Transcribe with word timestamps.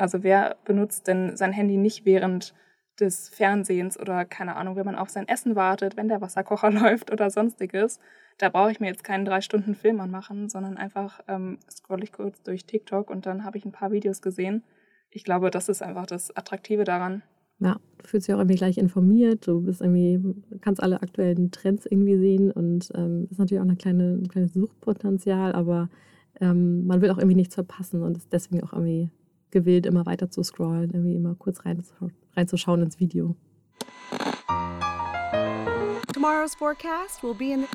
Also 0.00 0.22
wer 0.22 0.56
benutzt 0.64 1.06
denn 1.08 1.36
sein 1.36 1.52
Handy 1.52 1.76
nicht 1.76 2.04
während 2.06 2.54
des 3.00 3.28
Fernsehens 3.28 3.98
oder 3.98 4.24
keine 4.24 4.56
Ahnung, 4.56 4.76
wenn 4.76 4.84
man 4.84 4.96
auf 4.96 5.10
sein 5.10 5.28
Essen 5.28 5.56
wartet, 5.56 5.96
wenn 5.96 6.08
der 6.08 6.20
Wasserkocher 6.20 6.70
läuft 6.70 7.12
oder 7.12 7.30
sonstiges. 7.30 7.98
Da 8.38 8.48
brauche 8.48 8.70
ich 8.70 8.80
mir 8.80 8.86
jetzt 8.86 9.04
keinen 9.04 9.24
drei 9.24 9.40
Stunden 9.40 9.74
Film 9.74 10.00
anmachen, 10.00 10.48
sondern 10.48 10.76
einfach 10.76 11.20
ähm, 11.28 11.58
scroll 11.70 12.02
ich 12.02 12.12
kurz 12.12 12.42
durch 12.42 12.64
TikTok 12.64 13.10
und 13.10 13.26
dann 13.26 13.44
habe 13.44 13.58
ich 13.58 13.64
ein 13.64 13.72
paar 13.72 13.92
Videos 13.92 14.22
gesehen. 14.22 14.62
Ich 15.10 15.24
glaube, 15.24 15.50
das 15.50 15.68
ist 15.68 15.82
einfach 15.82 16.06
das 16.06 16.34
Attraktive 16.34 16.84
daran. 16.84 17.22
Ja, 17.58 17.78
du 17.98 18.06
fühlst 18.06 18.26
dich 18.26 18.34
auch 18.34 18.38
irgendwie 18.38 18.56
gleich 18.56 18.78
informiert, 18.78 19.46
du 19.46 19.60
bist 19.60 19.82
irgendwie, 19.82 20.18
kannst 20.62 20.82
alle 20.82 21.02
aktuellen 21.02 21.50
Trends 21.50 21.84
irgendwie 21.84 22.16
sehen 22.16 22.50
und 22.50 22.90
ähm, 22.94 23.28
ist 23.30 23.38
natürlich 23.38 23.60
auch 23.60 23.66
eine 23.66 23.76
kleine, 23.76 24.14
ein 24.14 24.28
kleines 24.28 24.54
Suchpotenzial, 24.54 25.52
aber 25.52 25.90
ähm, 26.40 26.86
man 26.86 27.02
will 27.02 27.10
auch 27.10 27.18
irgendwie 27.18 27.36
nichts 27.36 27.54
verpassen 27.54 28.02
und 28.02 28.16
ist 28.16 28.32
deswegen 28.32 28.62
auch 28.64 28.72
irgendwie 28.72 29.10
gewillt, 29.50 29.86
immer 29.86 30.06
weiter 30.06 30.30
zu 30.30 30.42
scrollen, 30.42 30.90
irgendwie 30.90 31.14
immer 31.14 31.34
kurz 31.34 31.64
reinzuschauen, 31.64 32.12
reinzuschauen 32.36 32.82
ins 32.82 33.00
Video. 33.00 33.36
Tomorrow's 36.12 36.54
forecast 36.54 37.22
will 37.22 37.34
be 37.34 37.52
in 37.52 37.66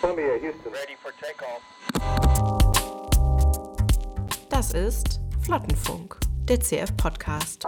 Columbia, 0.00 0.34
Houston. 0.40 0.72
Ready 0.72 0.96
for 1.00 1.12
takeoff. 1.20 1.62
Das 4.50 4.74
ist 4.74 5.20
Flottenfunk, 5.40 6.18
der 6.48 6.60
CF-Podcast. 6.60 7.66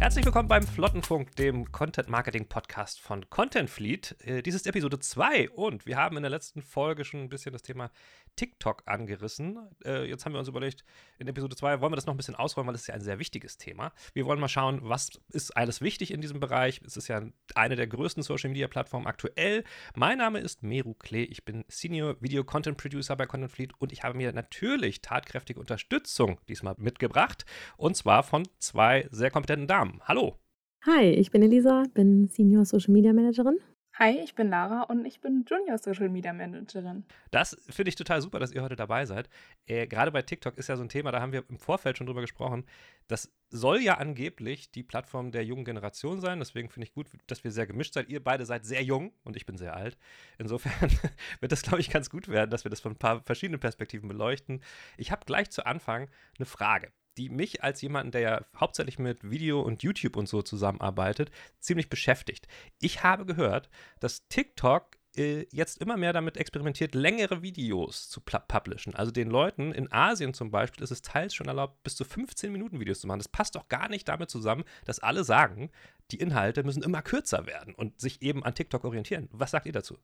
Herzlich 0.00 0.24
willkommen 0.24 0.48
beim 0.48 0.62
Flottenfunk, 0.62 1.36
dem 1.36 1.70
Content 1.72 2.08
Marketing 2.08 2.48
Podcast 2.48 3.02
von 3.02 3.28
Content 3.28 3.68
Fleet. 3.68 4.16
Äh, 4.24 4.42
dies 4.42 4.54
ist 4.54 4.66
Episode 4.66 4.98
2 4.98 5.50
und 5.50 5.84
wir 5.84 5.98
haben 5.98 6.16
in 6.16 6.22
der 6.22 6.30
letzten 6.30 6.62
Folge 6.62 7.04
schon 7.04 7.20
ein 7.20 7.28
bisschen 7.28 7.52
das 7.52 7.60
Thema 7.60 7.90
TikTok 8.34 8.84
angerissen. 8.86 9.58
Äh, 9.84 10.08
jetzt 10.08 10.24
haben 10.24 10.32
wir 10.32 10.38
uns 10.38 10.48
überlegt, 10.48 10.86
in 11.18 11.28
Episode 11.28 11.54
2 11.54 11.82
wollen 11.82 11.92
wir 11.92 11.96
das 11.96 12.06
noch 12.06 12.14
ein 12.14 12.16
bisschen 12.16 12.34
ausräumen, 12.34 12.68
weil 12.68 12.72
das 12.72 12.80
ist 12.80 12.86
ja 12.86 12.94
ein 12.94 13.02
sehr 13.02 13.18
wichtiges 13.18 13.58
Thema. 13.58 13.92
Wir 14.14 14.24
wollen 14.24 14.40
mal 14.40 14.48
schauen, 14.48 14.80
was 14.84 15.10
ist 15.28 15.54
alles 15.54 15.82
wichtig 15.82 16.12
in 16.12 16.22
diesem 16.22 16.40
Bereich. 16.40 16.80
Es 16.82 16.96
ist 16.96 17.08
ja 17.08 17.20
eine 17.54 17.76
der 17.76 17.86
größten 17.86 18.22
Social 18.22 18.48
Media 18.48 18.68
Plattformen 18.68 19.06
aktuell. 19.06 19.64
Mein 19.94 20.16
Name 20.16 20.38
ist 20.38 20.62
Meru 20.62 20.94
Klee, 20.94 21.24
ich 21.24 21.44
bin 21.44 21.66
Senior 21.68 22.16
Video 22.22 22.42
Content 22.42 22.78
Producer 22.78 23.16
bei 23.16 23.26
Content 23.26 23.52
Fleet 23.52 23.74
und 23.78 23.92
ich 23.92 24.02
habe 24.02 24.16
mir 24.16 24.32
natürlich 24.32 25.02
tatkräftige 25.02 25.60
Unterstützung 25.60 26.40
diesmal 26.48 26.74
mitgebracht 26.78 27.44
und 27.76 27.98
zwar 27.98 28.22
von 28.22 28.48
zwei 28.60 29.06
sehr 29.10 29.30
kompetenten 29.30 29.66
Damen. 29.66 29.89
Hallo. 30.02 30.38
Hi, 30.86 31.10
ich 31.10 31.30
bin 31.30 31.42
Elisa, 31.42 31.84
bin 31.94 32.28
Senior 32.28 32.64
Social 32.64 32.92
Media 32.92 33.12
Managerin 33.12 33.58
Hi, 34.00 34.18
ich 34.24 34.34
bin 34.34 34.48
Lara 34.48 34.84
und 34.84 35.04
ich 35.04 35.20
bin 35.20 35.44
Junior 35.46 35.76
Social 35.76 36.08
Media 36.08 36.32
Managerin. 36.32 37.04
Das 37.32 37.54
finde 37.68 37.90
ich 37.90 37.96
total 37.96 38.22
super, 38.22 38.38
dass 38.38 38.50
ihr 38.50 38.62
heute 38.62 38.74
dabei 38.76 39.04
seid. 39.04 39.28
Äh, 39.66 39.86
Gerade 39.88 40.10
bei 40.10 40.22
TikTok 40.22 40.56
ist 40.56 40.68
ja 40.68 40.76
so 40.76 40.82
ein 40.82 40.88
Thema, 40.88 41.12
da 41.12 41.20
haben 41.20 41.32
wir 41.32 41.44
im 41.50 41.58
Vorfeld 41.58 41.98
schon 41.98 42.06
drüber 42.06 42.22
gesprochen. 42.22 42.64
Das 43.08 43.30
soll 43.50 43.82
ja 43.82 43.98
angeblich 43.98 44.70
die 44.70 44.84
Plattform 44.84 45.32
der 45.32 45.44
jungen 45.44 45.66
Generation 45.66 46.22
sein. 46.22 46.38
Deswegen 46.38 46.70
finde 46.70 46.86
ich 46.86 46.94
gut, 46.94 47.08
dass 47.26 47.44
wir 47.44 47.50
sehr 47.50 47.66
gemischt 47.66 47.92
seid. 47.92 48.08
Ihr 48.08 48.24
beide 48.24 48.46
seid 48.46 48.64
sehr 48.64 48.82
jung 48.82 49.12
und 49.22 49.36
ich 49.36 49.44
bin 49.44 49.58
sehr 49.58 49.76
alt. 49.76 49.98
Insofern 50.38 50.90
wird 51.40 51.52
das, 51.52 51.60
glaube 51.60 51.80
ich, 51.80 51.90
ganz 51.90 52.08
gut 52.08 52.28
werden, 52.28 52.50
dass 52.50 52.64
wir 52.64 52.70
das 52.70 52.80
von 52.80 52.92
ein 52.92 52.98
paar 52.98 53.22
verschiedenen 53.24 53.60
Perspektiven 53.60 54.08
beleuchten. 54.08 54.62
Ich 54.96 55.10
habe 55.10 55.26
gleich 55.26 55.50
zu 55.50 55.66
Anfang 55.66 56.08
eine 56.38 56.46
Frage 56.46 56.90
die 57.18 57.28
mich 57.28 57.62
als 57.62 57.82
jemanden, 57.82 58.12
der 58.12 58.20
ja 58.20 58.44
hauptsächlich 58.56 58.98
mit 58.98 59.28
Video 59.28 59.60
und 59.60 59.82
YouTube 59.82 60.16
und 60.16 60.28
so 60.28 60.42
zusammenarbeitet, 60.42 61.30
ziemlich 61.58 61.88
beschäftigt. 61.88 62.46
Ich 62.80 63.02
habe 63.02 63.26
gehört, 63.26 63.68
dass 63.98 64.26
TikTok 64.28 64.98
äh, 65.16 65.46
jetzt 65.50 65.80
immer 65.80 65.96
mehr 65.96 66.12
damit 66.12 66.36
experimentiert, 66.36 66.94
längere 66.94 67.42
Videos 67.42 68.08
zu 68.08 68.20
publishen. 68.20 68.94
Also 68.94 69.10
den 69.10 69.28
Leuten 69.28 69.72
in 69.72 69.90
Asien 69.90 70.34
zum 70.34 70.50
Beispiel 70.50 70.84
ist 70.84 70.92
es 70.92 71.02
teils 71.02 71.34
schon 71.34 71.48
erlaubt, 71.48 71.82
bis 71.82 71.96
zu 71.96 72.04
15 72.04 72.52
Minuten 72.52 72.78
Videos 72.78 73.00
zu 73.00 73.06
machen. 73.06 73.18
Das 73.18 73.28
passt 73.28 73.56
doch 73.56 73.68
gar 73.68 73.88
nicht 73.88 74.08
damit 74.08 74.30
zusammen, 74.30 74.64
dass 74.84 75.00
alle 75.00 75.24
sagen, 75.24 75.70
die 76.12 76.20
Inhalte 76.20 76.62
müssen 76.62 76.82
immer 76.82 77.02
kürzer 77.02 77.46
werden 77.46 77.74
und 77.74 78.00
sich 78.00 78.22
eben 78.22 78.44
an 78.44 78.54
TikTok 78.54 78.84
orientieren. 78.84 79.28
Was 79.32 79.50
sagt 79.50 79.66
ihr 79.66 79.72
dazu? 79.72 79.98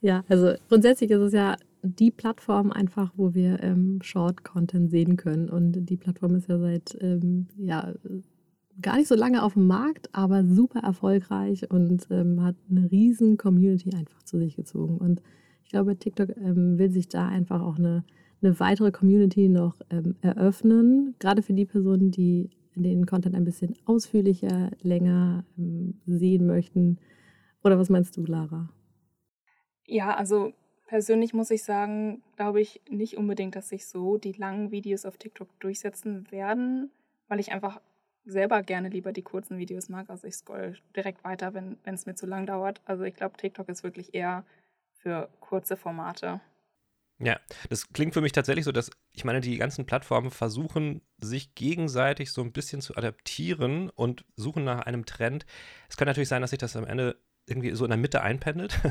Ja, 0.00 0.24
also 0.28 0.54
grundsätzlich 0.68 1.10
ist 1.10 1.20
es 1.20 1.32
ja 1.32 1.56
die 1.82 2.10
Plattform 2.10 2.72
einfach, 2.72 3.12
wo 3.16 3.34
wir 3.34 3.62
ähm, 3.62 4.00
Short-Content 4.02 4.90
sehen 4.90 5.16
können. 5.16 5.48
Und 5.48 5.88
die 5.88 5.96
Plattform 5.96 6.34
ist 6.34 6.48
ja 6.48 6.58
seit 6.58 6.96
ähm, 7.00 7.46
ja, 7.56 7.94
gar 8.80 8.96
nicht 8.96 9.08
so 9.08 9.14
lange 9.14 9.42
auf 9.42 9.54
dem 9.54 9.66
Markt, 9.66 10.08
aber 10.12 10.44
super 10.44 10.80
erfolgreich 10.80 11.70
und 11.70 12.06
ähm, 12.10 12.42
hat 12.42 12.56
eine 12.70 12.90
riesen 12.90 13.36
Community 13.36 13.94
einfach 13.94 14.22
zu 14.22 14.38
sich 14.38 14.56
gezogen. 14.56 14.98
Und 14.98 15.22
ich 15.64 15.70
glaube, 15.70 15.96
TikTok 15.96 16.36
ähm, 16.36 16.78
will 16.78 16.90
sich 16.90 17.08
da 17.08 17.28
einfach 17.28 17.60
auch 17.60 17.76
eine, 17.76 18.04
eine 18.40 18.58
weitere 18.60 18.90
Community 18.92 19.48
noch 19.48 19.76
ähm, 19.90 20.16
eröffnen, 20.20 21.14
gerade 21.18 21.42
für 21.42 21.54
die 21.54 21.66
Personen, 21.66 22.10
die 22.10 22.50
den 22.74 23.06
Content 23.06 23.34
ein 23.34 23.44
bisschen 23.44 23.74
ausführlicher, 23.84 24.70
länger 24.82 25.44
ähm, 25.58 25.94
sehen 26.06 26.46
möchten. 26.46 26.98
Oder 27.64 27.78
was 27.78 27.90
meinst 27.90 28.16
du, 28.16 28.24
Lara? 28.24 28.70
Ja, 29.90 30.14
also 30.14 30.52
persönlich 30.86 31.32
muss 31.32 31.50
ich 31.50 31.64
sagen, 31.64 32.22
glaube 32.36 32.60
ich 32.60 32.82
nicht 32.90 33.16
unbedingt, 33.16 33.56
dass 33.56 33.70
sich 33.70 33.86
so 33.86 34.18
die 34.18 34.32
langen 34.32 34.70
Videos 34.70 35.06
auf 35.06 35.16
TikTok 35.16 35.48
durchsetzen 35.60 36.30
werden, 36.30 36.90
weil 37.26 37.40
ich 37.40 37.52
einfach 37.52 37.80
selber 38.26 38.62
gerne 38.62 38.90
lieber 38.90 39.12
die 39.12 39.22
kurzen 39.22 39.56
Videos 39.56 39.88
mag. 39.88 40.10
Also 40.10 40.26
ich 40.26 40.34
scroll 40.34 40.76
direkt 40.94 41.24
weiter, 41.24 41.54
wenn 41.54 41.78
es 41.84 42.04
mir 42.04 42.14
zu 42.14 42.26
lang 42.26 42.44
dauert. 42.44 42.82
Also 42.84 43.04
ich 43.04 43.14
glaube, 43.14 43.38
TikTok 43.38 43.70
ist 43.70 43.82
wirklich 43.82 44.14
eher 44.14 44.44
für 44.92 45.30
kurze 45.40 45.78
Formate. 45.78 46.42
Ja, 47.18 47.40
das 47.70 47.90
klingt 47.92 48.12
für 48.12 48.20
mich 48.20 48.32
tatsächlich 48.32 48.66
so, 48.66 48.70
dass 48.70 48.90
ich 49.10 49.24
meine, 49.24 49.40
die 49.40 49.56
ganzen 49.56 49.86
Plattformen 49.86 50.30
versuchen, 50.30 51.00
sich 51.16 51.54
gegenseitig 51.54 52.30
so 52.30 52.42
ein 52.42 52.52
bisschen 52.52 52.82
zu 52.82 52.94
adaptieren 52.94 53.88
und 53.88 54.26
suchen 54.36 54.64
nach 54.64 54.80
einem 54.80 55.06
Trend. 55.06 55.46
Es 55.88 55.96
kann 55.96 56.06
natürlich 56.06 56.28
sein, 56.28 56.42
dass 56.42 56.50
sich 56.50 56.60
das 56.60 56.76
am 56.76 56.86
Ende 56.86 57.16
irgendwie 57.48 57.74
so 57.74 57.84
in 57.84 57.90
der 57.90 57.98
Mitte 57.98 58.22
einpendelt. 58.22 58.78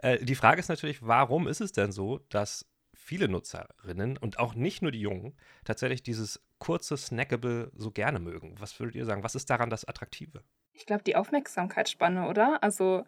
Äh, 0.00 0.24
die 0.24 0.36
Frage 0.36 0.60
ist 0.60 0.68
natürlich, 0.68 1.04
warum 1.04 1.48
ist 1.48 1.60
es 1.60 1.72
denn 1.72 1.90
so, 1.90 2.18
dass 2.28 2.66
viele 2.94 3.28
Nutzerinnen 3.28 4.16
und 4.16 4.38
auch 4.38 4.54
nicht 4.54 4.82
nur 4.82 4.92
die 4.92 5.00
Jungen 5.00 5.36
tatsächlich 5.64 6.02
dieses 6.02 6.40
kurze 6.58 6.96
Snackable 6.96 7.72
so 7.74 7.90
gerne 7.90 8.20
mögen? 8.20 8.54
Was 8.58 8.78
würdet 8.78 8.94
ihr 8.94 9.04
sagen? 9.04 9.24
Was 9.24 9.34
ist 9.34 9.50
daran 9.50 9.70
das 9.70 9.84
Attraktive? 9.86 10.44
Ich 10.72 10.86
glaube, 10.86 11.02
die 11.02 11.16
Aufmerksamkeitsspanne, 11.16 12.28
oder? 12.28 12.62
Also, 12.62 13.04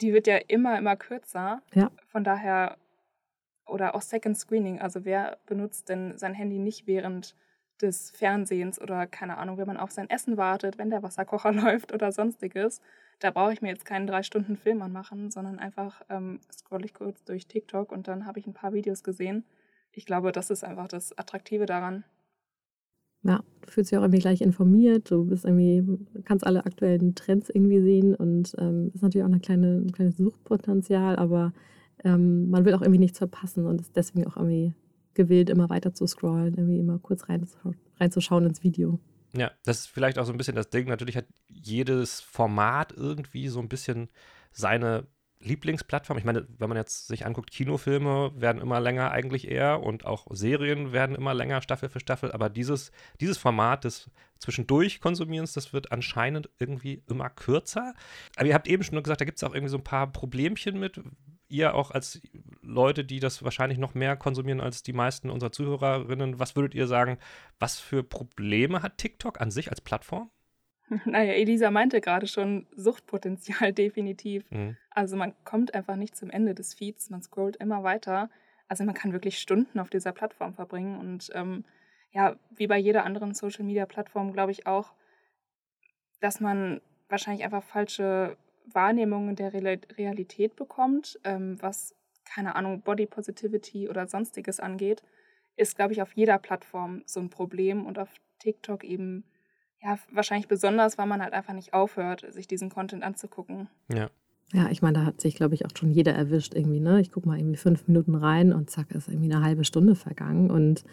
die 0.00 0.12
wird 0.12 0.26
ja 0.26 0.36
immer, 0.36 0.78
immer 0.78 0.96
kürzer. 0.96 1.62
Ja. 1.74 1.90
Von 2.06 2.24
daher, 2.24 2.78
oder 3.66 3.94
auch 3.94 4.02
Second 4.02 4.36
Screening. 4.36 4.80
Also, 4.80 5.04
wer 5.04 5.38
benutzt 5.46 5.88
denn 5.88 6.16
sein 6.18 6.34
Handy 6.34 6.58
nicht 6.58 6.86
während 6.86 7.36
des 7.80 8.10
Fernsehens 8.10 8.80
oder 8.80 9.06
keine 9.06 9.38
Ahnung, 9.38 9.58
wenn 9.58 9.66
man 9.66 9.76
auf 9.76 9.92
sein 9.92 10.10
Essen 10.10 10.36
wartet, 10.36 10.78
wenn 10.78 10.90
der 10.90 11.02
Wasserkocher 11.02 11.52
läuft 11.52 11.92
oder 11.92 12.10
sonstiges? 12.10 12.80
Da 13.18 13.30
brauche 13.30 13.52
ich 13.52 13.62
mir 13.62 13.68
jetzt 13.68 13.84
keinen 13.84 14.06
drei 14.06 14.22
Stunden 14.22 14.56
Film 14.56 14.82
anmachen, 14.82 15.30
sondern 15.30 15.58
einfach 15.58 16.02
ähm, 16.08 16.40
scroll 16.52 16.84
ich 16.84 16.94
kurz 16.94 17.24
durch 17.24 17.46
TikTok 17.46 17.92
und 17.92 18.08
dann 18.08 18.26
habe 18.26 18.38
ich 18.38 18.46
ein 18.46 18.54
paar 18.54 18.72
Videos 18.72 19.02
gesehen. 19.02 19.44
Ich 19.92 20.06
glaube, 20.06 20.32
das 20.32 20.50
ist 20.50 20.64
einfach 20.64 20.88
das 20.88 21.16
Attraktive 21.18 21.66
daran. 21.66 22.04
Ja, 23.24 23.42
du 23.62 23.70
fühlst 23.70 23.90
dich 23.90 23.98
auch 23.98 24.02
irgendwie 24.02 24.20
gleich 24.20 24.40
informiert, 24.40 25.10
du 25.10 25.24
bist 25.24 25.44
irgendwie, 25.44 25.84
kannst 26.24 26.46
alle 26.46 26.64
aktuellen 26.64 27.16
Trends 27.16 27.50
irgendwie 27.50 27.80
sehen 27.80 28.14
und 28.14 28.54
ähm, 28.58 28.92
ist 28.94 29.02
natürlich 29.02 29.24
auch 29.24 29.28
eine 29.28 29.40
kleine, 29.40 29.78
ein 29.78 29.92
kleines 29.92 30.16
Suchpotenzial, 30.16 31.16
aber 31.16 31.52
ähm, 32.04 32.48
man 32.48 32.64
will 32.64 32.74
auch 32.74 32.82
irgendwie 32.82 33.00
nichts 33.00 33.18
verpassen 33.18 33.66
und 33.66 33.80
ist 33.80 33.96
deswegen 33.96 34.26
auch 34.28 34.36
irgendwie 34.36 34.72
gewillt, 35.14 35.50
immer 35.50 35.68
weiter 35.68 35.92
zu 35.92 36.06
scrollen, 36.06 36.54
irgendwie 36.54 36.78
immer 36.78 37.00
kurz 37.00 37.26
reinzuschauen 37.28 38.46
ins 38.46 38.62
Video. 38.62 39.00
Ja, 39.32 39.50
das 39.64 39.80
ist 39.80 39.86
vielleicht 39.88 40.18
auch 40.18 40.24
so 40.24 40.32
ein 40.32 40.38
bisschen 40.38 40.56
das 40.56 40.70
Ding. 40.70 40.88
Natürlich 40.88 41.16
hat 41.16 41.26
jedes 41.48 42.20
Format 42.20 42.92
irgendwie 42.92 43.48
so 43.48 43.60
ein 43.60 43.68
bisschen 43.68 44.08
seine 44.52 45.06
Lieblingsplattform. 45.40 46.18
Ich 46.18 46.24
meine, 46.24 46.46
wenn 46.58 46.68
man 46.68 46.78
jetzt 46.78 47.06
sich 47.06 47.24
anguckt, 47.24 47.50
Kinofilme 47.50 48.32
werden 48.34 48.60
immer 48.60 48.80
länger 48.80 49.10
eigentlich 49.10 49.48
eher 49.48 49.82
und 49.82 50.04
auch 50.04 50.26
Serien 50.30 50.92
werden 50.92 51.14
immer 51.14 51.34
länger 51.34 51.62
Staffel 51.62 51.88
für 51.88 52.00
Staffel, 52.00 52.32
aber 52.32 52.48
dieses, 52.48 52.90
dieses 53.20 53.38
Format 53.38 53.84
des 53.84 54.10
zwischendurch 54.38 55.00
Konsumierens, 55.00 55.52
das 55.52 55.72
wird 55.72 55.92
anscheinend 55.92 56.48
irgendwie 56.58 57.02
immer 57.08 57.30
kürzer. 57.30 57.94
Aber 58.36 58.46
ihr 58.46 58.54
habt 58.54 58.68
eben 58.68 58.82
schon 58.82 59.00
gesagt, 59.02 59.20
da 59.20 59.24
gibt 59.24 59.38
es 59.38 59.44
auch 59.44 59.54
irgendwie 59.54 59.70
so 59.70 59.78
ein 59.78 59.84
paar 59.84 60.10
Problemchen 60.10 60.78
mit 60.78 61.00
ihr 61.48 61.74
auch 61.74 61.90
als 61.90 62.20
Leute, 62.62 63.04
die 63.04 63.20
das 63.20 63.42
wahrscheinlich 63.42 63.78
noch 63.78 63.94
mehr 63.94 64.16
konsumieren 64.16 64.60
als 64.60 64.82
die 64.82 64.92
meisten 64.92 65.30
unserer 65.30 65.52
Zuhörerinnen, 65.52 66.38
was 66.38 66.56
würdet 66.56 66.74
ihr 66.74 66.86
sagen, 66.86 67.18
was 67.58 67.78
für 67.78 68.02
Probleme 68.02 68.82
hat 68.82 68.98
TikTok 68.98 69.40
an 69.40 69.50
sich 69.50 69.70
als 69.70 69.80
Plattform? 69.80 70.30
Naja, 71.04 71.34
Elisa 71.34 71.70
meinte 71.70 72.00
gerade 72.00 72.26
schon 72.26 72.66
Suchtpotenzial 72.74 73.72
definitiv. 73.74 74.50
Mhm. 74.50 74.76
Also 74.90 75.16
man 75.16 75.34
kommt 75.44 75.74
einfach 75.74 75.96
nicht 75.96 76.16
zum 76.16 76.30
Ende 76.30 76.54
des 76.54 76.74
Feeds, 76.74 77.10
man 77.10 77.22
scrollt 77.22 77.56
immer 77.56 77.82
weiter. 77.84 78.30
Also 78.68 78.84
man 78.84 78.94
kann 78.94 79.12
wirklich 79.12 79.38
Stunden 79.38 79.78
auf 79.78 79.90
dieser 79.90 80.12
Plattform 80.12 80.54
verbringen 80.54 80.98
und 80.98 81.30
ähm, 81.34 81.64
ja, 82.10 82.36
wie 82.50 82.66
bei 82.66 82.78
jeder 82.78 83.04
anderen 83.04 83.34
Social-Media-Plattform 83.34 84.32
glaube 84.32 84.52
ich 84.52 84.66
auch, 84.66 84.94
dass 86.20 86.40
man 86.40 86.80
wahrscheinlich 87.08 87.44
einfach 87.44 87.62
falsche 87.62 88.36
Wahrnehmungen 88.72 89.36
der 89.36 89.52
Realität 89.52 90.56
bekommt, 90.56 91.18
ähm, 91.24 91.56
was, 91.60 91.94
keine 92.24 92.56
Ahnung, 92.56 92.82
Body 92.82 93.06
Positivity 93.06 93.88
oder 93.88 94.06
sonstiges 94.06 94.60
angeht. 94.60 95.02
ist, 95.56 95.76
glaube 95.76 95.92
ich, 95.92 96.02
auf 96.02 96.12
jeder 96.12 96.38
Plattform 96.38 97.02
so 97.06 97.18
ein 97.18 97.30
Problem 97.30 97.84
und 97.84 97.98
auf 97.98 98.08
TikTok 98.38 98.84
eben 98.84 99.24
ja 99.82 99.98
wahrscheinlich 100.12 100.48
besonders, 100.48 100.98
weil 100.98 101.06
man 101.06 101.22
halt 101.22 101.32
einfach 101.32 101.54
nicht 101.54 101.74
aufhört, 101.74 102.26
sich 102.32 102.46
diesen 102.46 102.70
Content 102.70 103.02
anzugucken. 103.02 103.68
Ja. 103.92 104.10
Ja, 104.54 104.70
ich 104.70 104.80
meine, 104.80 105.00
da 105.00 105.04
hat 105.04 105.20
sich, 105.20 105.34
glaube 105.34 105.54
ich, 105.54 105.66
auch 105.66 105.70
schon 105.76 105.90
jeder 105.90 106.14
erwischt 106.14 106.54
irgendwie, 106.54 106.80
ne? 106.80 107.02
Ich 107.02 107.12
gucke 107.12 107.28
mal 107.28 107.38
irgendwie 107.38 107.58
fünf 107.58 107.86
Minuten 107.86 108.14
rein 108.14 108.54
und 108.54 108.70
zack, 108.70 108.92
ist 108.92 109.08
irgendwie 109.08 109.30
eine 109.30 109.44
halbe 109.44 109.62
Stunde 109.64 109.94
vergangen. 109.94 110.50
Und 110.50 110.84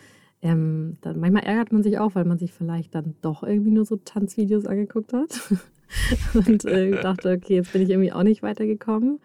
ähm, 0.41 0.97
dann 1.01 1.19
manchmal 1.19 1.43
ärgert 1.43 1.71
man 1.71 1.81
sich 1.81 1.97
auch, 1.97 2.15
weil 2.15 2.25
man 2.25 2.37
sich 2.37 2.51
vielleicht 2.51 2.93
dann 2.95 3.15
doch 3.21 3.43
irgendwie 3.43 3.71
nur 3.71 3.85
so 3.85 3.95
Tanzvideos 3.95 4.65
angeguckt 4.65 5.13
hat. 5.13 5.39
und 6.33 6.65
äh, 6.65 6.91
dachte, 7.01 7.31
okay, 7.31 7.55
jetzt 7.55 7.73
bin 7.73 7.81
ich 7.81 7.89
irgendwie 7.89 8.13
auch 8.13 8.23
nicht 8.23 8.43
weitergekommen. 8.43 9.19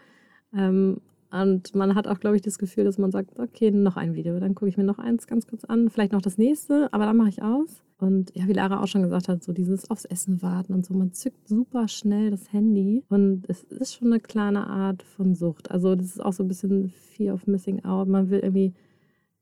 Ähm, 0.55 1.01
und 1.31 1.75
man 1.77 1.95
hat 1.95 2.09
auch, 2.09 2.19
glaube 2.19 2.37
ich, 2.37 2.43
das 2.43 2.59
Gefühl, 2.59 2.85
dass 2.85 2.99
man 2.99 3.13
sagt, 3.13 3.39
okay, 3.39 3.71
noch 3.71 3.97
ein 3.97 4.15
Video, 4.15 4.41
dann 4.41 4.55
gucke 4.55 4.69
ich 4.69 4.77
mir 4.77 4.85
noch 4.85 4.99
eins 4.99 5.29
ganz 5.29 5.47
kurz 5.47 5.65
an, 5.65 5.89
vielleicht 5.89 6.13
noch 6.13 6.23
das 6.23 6.39
nächste, 6.39 6.93
aber 6.93 7.05
dann 7.05 7.17
mache 7.17 7.29
ich 7.29 7.43
aus. 7.43 7.85
Und 7.99 8.35
ja, 8.35 8.49
wie 8.49 8.53
Lara 8.53 8.83
auch 8.83 8.87
schon 8.89 9.03
gesagt 9.03 9.29
hat, 9.29 9.45
so 9.45 9.53
dieses 9.53 9.91
aufs 9.91 10.07
Essen 10.07 10.43
warten 10.43 10.73
und 10.73 10.87
so, 10.87 10.95
man 10.95 11.13
zückt 11.13 11.47
super 11.47 11.87
schnell 11.87 12.31
das 12.31 12.53
Handy 12.53 13.05
und 13.09 13.45
es 13.49 13.63
ist 13.63 13.95
schon 13.95 14.09
eine 14.09 14.21
kleine 14.21 14.67
Art 14.67 15.03
von 15.03 15.35
Sucht. 15.35 15.71
Also 15.71 15.95
das 15.95 16.07
ist 16.07 16.25
auch 16.25 16.33
so 16.33 16.43
ein 16.43 16.49
bisschen 16.49 16.89
Fear 16.89 17.35
of 17.35 17.47
Missing 17.47 17.85
Out. 17.85 18.09
Man 18.09 18.31
will 18.31 18.41
irgendwie, 18.41 18.73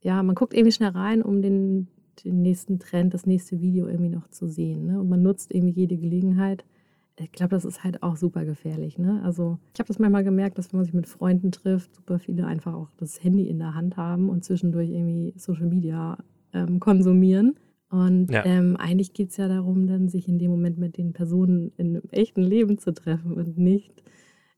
ja, 0.01 0.23
man 0.23 0.35
guckt 0.35 0.55
irgendwie 0.55 0.73
schnell 0.73 0.91
rein, 0.91 1.23
um 1.23 1.41
den, 1.41 1.87
den 2.25 2.43
nächsten 2.43 2.81
Trend, 2.81 3.15
das 3.15 3.27
nächste 3.27 3.61
Video 3.61 3.87
irgendwie 3.87 4.11
noch 4.11 4.29
zu 4.29 4.49
sehen. 4.49 4.87
Ne? 4.87 5.01
Und 5.01 5.09
man 5.09 5.23
nutzt 5.23 5.55
irgendwie 5.55 5.81
jede 5.81 5.97
Gelegenheit 5.97 6.65
ich 7.21 7.33
glaube, 7.33 7.51
das 7.51 7.65
ist 7.65 7.85
halt 7.85 8.03
auch 8.03 8.17
super 8.17 8.45
gefährlich. 8.45 8.99
Ne? 8.99 9.21
Also 9.25 9.59
ich 9.75 9.81
habe 9.81 9.89
das 9.89 9.99
manchmal 9.99 10.25
gemerkt, 10.25 10.59
dass 10.59 10.73
wenn 10.73 10.79
man 10.79 10.85
sich 10.85 10.95
mit 10.95 11.09
Freunden 11.09 11.53
trifft, 11.53 11.95
super 11.95 12.19
viele 12.19 12.47
einfach 12.47 12.75
auch 12.75 12.91
das 12.97 13.23
Handy 13.23 13.49
in 13.49 13.59
der 13.59 13.75
Hand 13.75 13.97
haben 13.97 14.29
und 14.29 14.45
zwischendurch 14.45 14.91
irgendwie 14.91 15.35
Social 15.37 15.67
Media 15.67 16.19
ähm, 16.53 16.81
konsumieren. 16.81 17.59
Und 17.91 18.31
ja. 18.31 18.45
ähm, 18.45 18.77
eigentlich 18.77 19.15
geht 19.15 19.31
es 19.31 19.39
ja 19.39 19.49
darum, 19.49 19.87
dann 19.87 20.09
sich 20.09 20.29
in 20.29 20.39
dem 20.39 20.51
Moment 20.51 20.79
mit 20.79 20.99
den 20.99 21.13
Personen 21.13 21.73
in 21.77 21.97
einem 21.97 22.03
echten 22.11 22.43
Leben 22.43 22.79
zu 22.79 22.93
treffen 22.93 23.33
und 23.33 23.57
nicht 23.57 24.03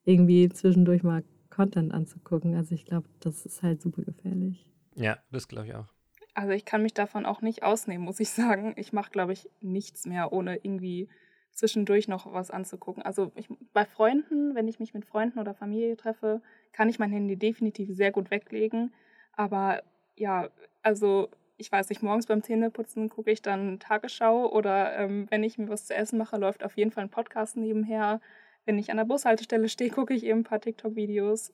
irgendwie 0.05 0.49
zwischendurch 0.49 1.03
mal 1.03 1.23
Content 1.49 1.93
anzugucken. 1.93 2.55
Also 2.55 2.75
ich 2.75 2.85
glaube, 2.85 3.09
das 3.21 3.47
ist 3.47 3.63
halt 3.63 3.81
super 3.81 4.03
gefährlich. 4.03 4.67
Ja, 4.97 5.19
das 5.31 5.47
glaube 5.47 5.69
ich 5.69 5.75
auch. 5.75 5.87
Also 6.35 6.53
ich 6.53 6.65
kann 6.65 6.83
mich 6.83 6.95
davon 6.95 7.27
auch 7.27 7.43
nicht 7.43 7.63
ausnehmen, 7.63 8.05
muss 8.05 8.21
ich 8.21 8.31
sagen. 8.31 8.75
Ich 8.77 8.93
mache, 8.93 9.11
glaube 9.11 9.33
ich, 9.33 9.49
nichts 9.61 10.07
mehr, 10.07 10.33
ohne 10.33 10.57
irgendwie 10.57 11.09
zwischendurch 11.53 12.09
noch 12.09 12.33
was 12.33 12.51
anzugucken. 12.51 13.03
Also 13.03 13.33
ich, 13.35 13.49
bei 13.73 13.85
Freunden, 13.85 14.55
wenn 14.55 14.69
ich 14.69 14.81
mich 14.81 14.95
mit 14.95 15.05
Freunden 15.05 15.39
oder 15.39 15.55
Familie 15.55 15.97
treffe, 15.97 16.41
kann 16.73 16.89
ich 16.89 16.99
mein 16.99 17.11
Handy 17.11 17.37
definitiv 17.37 17.95
sehr 17.95 18.13
gut 18.13 18.31
weglegen. 18.31 18.93
Aber 19.33 19.83
ja, 20.17 20.49
also 20.83 21.29
ich 21.57 21.71
weiß 21.71 21.91
nicht, 21.91 22.03
morgens 22.03 22.27
beim 22.27 22.43
Zähneputzen 22.43 23.11
gucke 23.11 23.31
ich 23.31 23.43
dann 23.43 23.79
Tagesschau 23.79 24.51
oder 24.51 24.97
ähm, 24.97 25.27
wenn 25.31 25.45
ich 25.45 25.59
mir 25.59 25.69
was 25.69 25.87
zu 25.87 25.95
essen 25.95 26.19
mache, 26.19 26.39
läuft 26.39 26.65
auf 26.65 26.77
jeden 26.77 26.91
Fall 26.91 27.05
ein 27.05 27.11
Podcast 27.11 27.57
nebenher. 27.57 28.21
Wenn 28.65 28.79
ich 28.79 28.91
an 28.91 28.97
der 28.97 29.05
Bushaltestelle 29.05 29.69
stehe, 29.69 29.91
gucke 29.91 30.15
ich 30.15 30.25
eben 30.25 30.41
ein 30.41 30.45
paar 30.45 30.61
TikTok-Videos. 30.61 31.53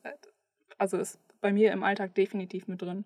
Also 0.78 0.96
ist 0.98 1.18
bei 1.40 1.52
mir 1.52 1.72
im 1.72 1.82
Alltag 1.82 2.14
definitiv 2.14 2.68
mit 2.68 2.82
drin. 2.82 3.04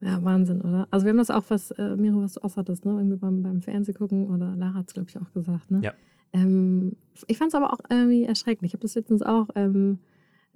Ja, 0.00 0.22
Wahnsinn, 0.22 0.62
oder? 0.62 0.86
Also 0.90 1.06
wir 1.06 1.10
haben 1.10 1.18
das 1.18 1.30
auch, 1.30 1.44
was, 1.48 1.72
äh, 1.72 1.96
Miro, 1.96 2.22
was 2.22 2.34
du 2.34 2.44
auch 2.44 2.56
hattest, 2.56 2.84
ne? 2.84 2.92
Irgendwie 2.92 3.16
beim, 3.16 3.42
beim 3.42 3.62
Fernsehen 3.62 3.94
gucken 3.94 4.28
oder 4.28 4.54
Lara 4.54 4.74
hat 4.74 4.86
es, 4.88 4.94
glaube 4.94 5.08
ich, 5.10 5.18
auch 5.18 5.32
gesagt, 5.32 5.70
ne? 5.70 5.80
Ja. 5.82 5.92
Ähm, 6.32 6.96
ich 7.26 7.38
fand 7.38 7.48
es 7.48 7.54
aber 7.54 7.72
auch 7.72 7.80
irgendwie 7.90 8.24
erschreckend. 8.24 8.66
Ich 8.66 8.72
habe 8.72 8.82
das 8.82 8.94
letztens 8.94 9.22
auch 9.22 9.48
ähm, 9.54 9.98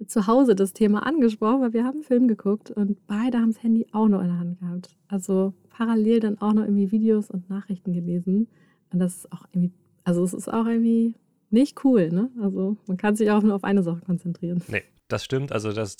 zu 0.05 0.27
Hause 0.27 0.55
das 0.55 0.73
Thema 0.73 1.05
angesprochen, 1.05 1.61
weil 1.61 1.73
wir 1.73 1.83
haben 1.83 1.95
einen 1.95 2.03
Film 2.03 2.27
geguckt 2.27 2.71
und 2.71 3.05
beide 3.07 3.39
haben 3.39 3.53
das 3.53 3.63
Handy 3.63 3.87
auch 3.91 4.07
noch 4.07 4.21
in 4.21 4.27
der 4.27 4.39
Hand 4.39 4.59
gehabt. 4.59 4.95
Also 5.07 5.53
parallel 5.69 6.19
dann 6.19 6.37
auch 6.39 6.53
noch 6.53 6.63
irgendwie 6.63 6.91
Videos 6.91 7.29
und 7.29 7.49
Nachrichten 7.49 7.93
gelesen. 7.93 8.47
Und 8.91 8.99
das 8.99 9.17
ist 9.17 9.31
auch 9.31 9.45
irgendwie, 9.51 9.71
also 10.03 10.23
es 10.23 10.33
ist 10.33 10.51
auch 10.51 10.65
irgendwie 10.65 11.15
nicht 11.53 11.83
cool, 11.85 12.09
ne? 12.09 12.29
Also 12.41 12.77
man 12.87 12.97
kann 12.97 13.15
sich 13.15 13.31
auch 13.31 13.41
nur 13.41 13.55
auf 13.55 13.63
eine 13.63 13.83
Sache 13.83 14.01
konzentrieren. 14.01 14.61
Nee, 14.67 14.83
das 15.07 15.23
stimmt. 15.23 15.51
Also 15.51 15.71
das, 15.71 15.97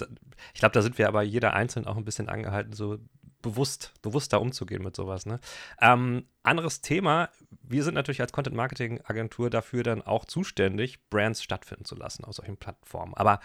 ich 0.53 0.59
glaube, 0.59 0.73
da 0.73 0.81
sind 0.81 0.97
wir 0.97 1.07
aber 1.07 1.21
jeder 1.23 1.53
einzeln 1.53 1.87
auch 1.87 1.95
ein 1.95 2.05
bisschen 2.05 2.29
angehalten, 2.29 2.73
so 2.73 2.97
bewusst, 3.41 3.93
bewusster 4.01 4.41
umzugehen 4.41 4.83
mit 4.83 4.95
sowas. 4.95 5.25
Ne? 5.25 5.39
Ähm, 5.79 6.25
anderes 6.41 6.81
Thema, 6.81 7.29
wir 7.61 7.83
sind 7.83 7.93
natürlich 7.93 8.21
als 8.21 8.31
Content-Marketing-Agentur 8.31 9.51
dafür 9.51 9.83
dann 9.83 10.01
auch 10.01 10.25
zuständig, 10.25 11.07
Brands 11.09 11.43
stattfinden 11.43 11.85
zu 11.85 11.95
lassen 11.95 12.25
auf 12.25 12.33
solchen 12.33 12.57
Plattformen. 12.57 13.13
Aber 13.13 13.39